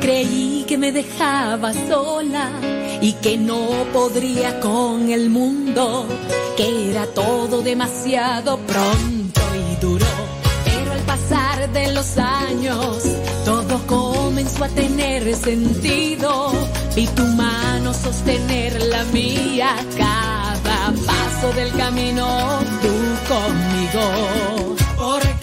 [0.00, 2.50] Creí que me dejaba sola
[3.00, 6.06] y que no podría con el mundo,
[6.56, 10.06] que era todo demasiado pronto y duro.
[10.64, 13.04] Pero al pasar de los años,
[13.44, 16.52] todo comenzó a tener sentido.
[16.96, 22.26] Vi tu mano sostener la mía, cada paso del camino,
[22.82, 22.94] tú
[23.32, 24.74] conmigo.
[24.96, 25.41] Porque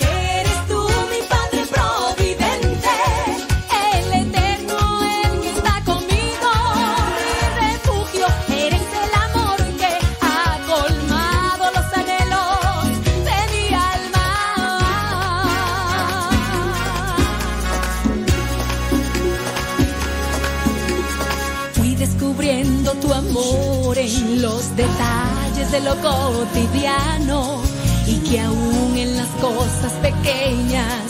[25.72, 27.62] de lo cotidiano
[28.08, 31.04] y que aún en las cosas pequeñas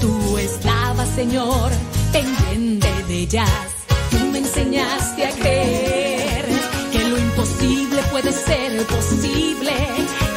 [0.00, 1.70] tú estabas, Señor,
[2.12, 3.50] pendiente de ellas.
[4.10, 6.44] Tú me enseñaste a creer
[6.92, 9.72] que lo imposible puede ser posible,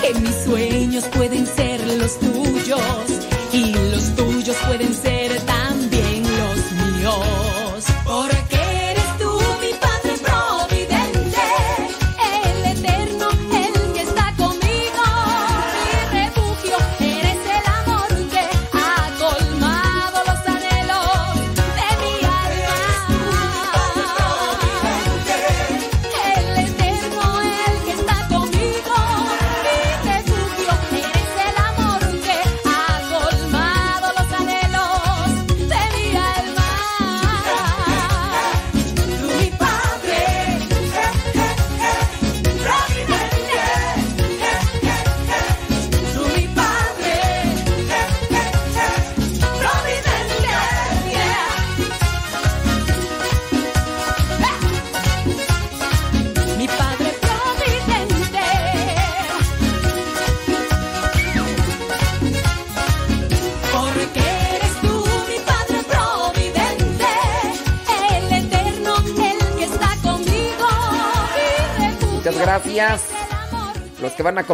[0.02, 3.17] que mis sueños pueden ser los tuyos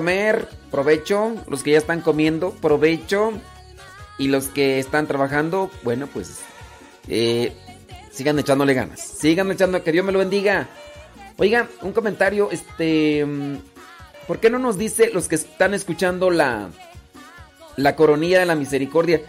[0.03, 1.33] comer, provecho.
[1.47, 3.31] Los que ya están comiendo, provecho.
[4.17, 6.41] Y los que están trabajando, bueno, pues
[7.07, 7.53] eh,
[8.11, 8.99] sigan echándole ganas.
[8.99, 10.67] Sigan echando, que Dios me lo bendiga.
[11.37, 13.25] Oiga, un comentario, este...
[13.25, 13.55] mm,
[14.27, 16.69] ¿Por qué no nos dice los que están escuchando la,
[17.77, 19.21] la coronilla de la misericordia?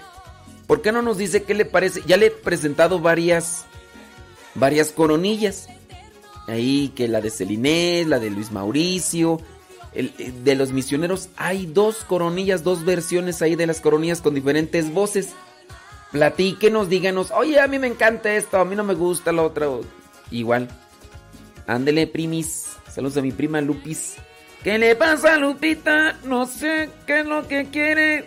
[0.66, 2.02] ¿Por qué no nos dice qué le parece?
[2.06, 3.64] Ya le he presentado varias,
[4.54, 5.68] varias coronillas.
[6.46, 9.40] Ahí que la de Celinés, la de Luis Mauricio,
[9.94, 11.28] el- el de los misioneros.
[11.36, 15.30] Hay dos coronillas, dos versiones ahí de las coronillas con diferentes voces.
[16.12, 19.80] Platíquenos, díganos, oye, a mí me encanta esto, a mí no me gusta lo otro.
[20.30, 20.68] Igual.
[21.66, 22.70] Ándele, primis.
[22.92, 24.14] Saludos a mi prima Lupis.
[24.62, 26.16] ¿Qué le pasa, Lupita?
[26.24, 28.24] No sé qué es lo que quiere.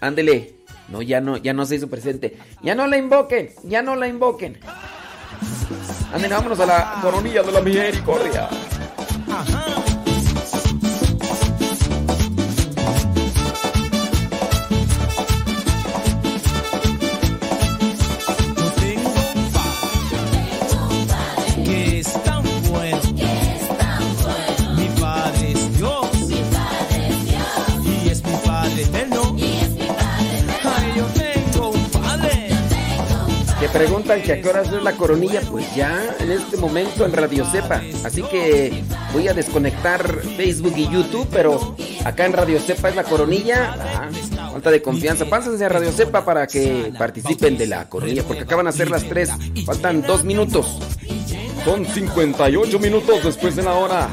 [0.00, 0.54] Ándele.
[0.88, 2.38] No, ya no, ya no se hizo presente.
[2.62, 4.58] Ya no la invoquen, ya no la invoquen.
[6.12, 8.48] Ándele, vámonos a la coronilla de la misericordia.
[33.76, 37.44] Preguntan que a qué horas es la coronilla, pues ya en este momento en Radio
[37.44, 37.82] Cepa.
[38.04, 40.02] Así que voy a desconectar
[40.36, 43.74] Facebook y YouTube, pero acá en Radio Cepa es la coronilla.
[43.78, 44.08] Ah,
[44.52, 45.26] falta de confianza.
[45.26, 49.04] Pásense a Radio Cepa para que participen de la coronilla, porque acaban a ser las
[49.04, 49.30] 3.
[49.66, 50.78] Faltan 2 minutos.
[51.64, 54.08] Son 58 minutos después de la hora.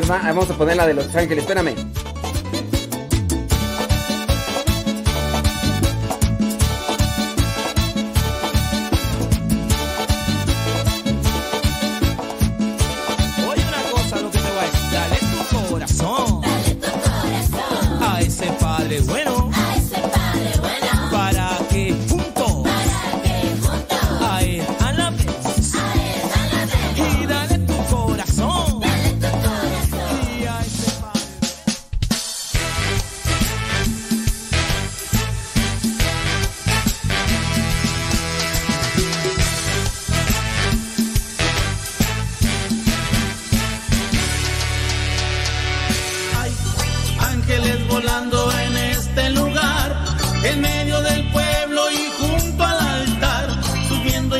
[0.00, 1.44] Vamos a poner la de Los Ángeles.
[1.44, 1.74] Espérame.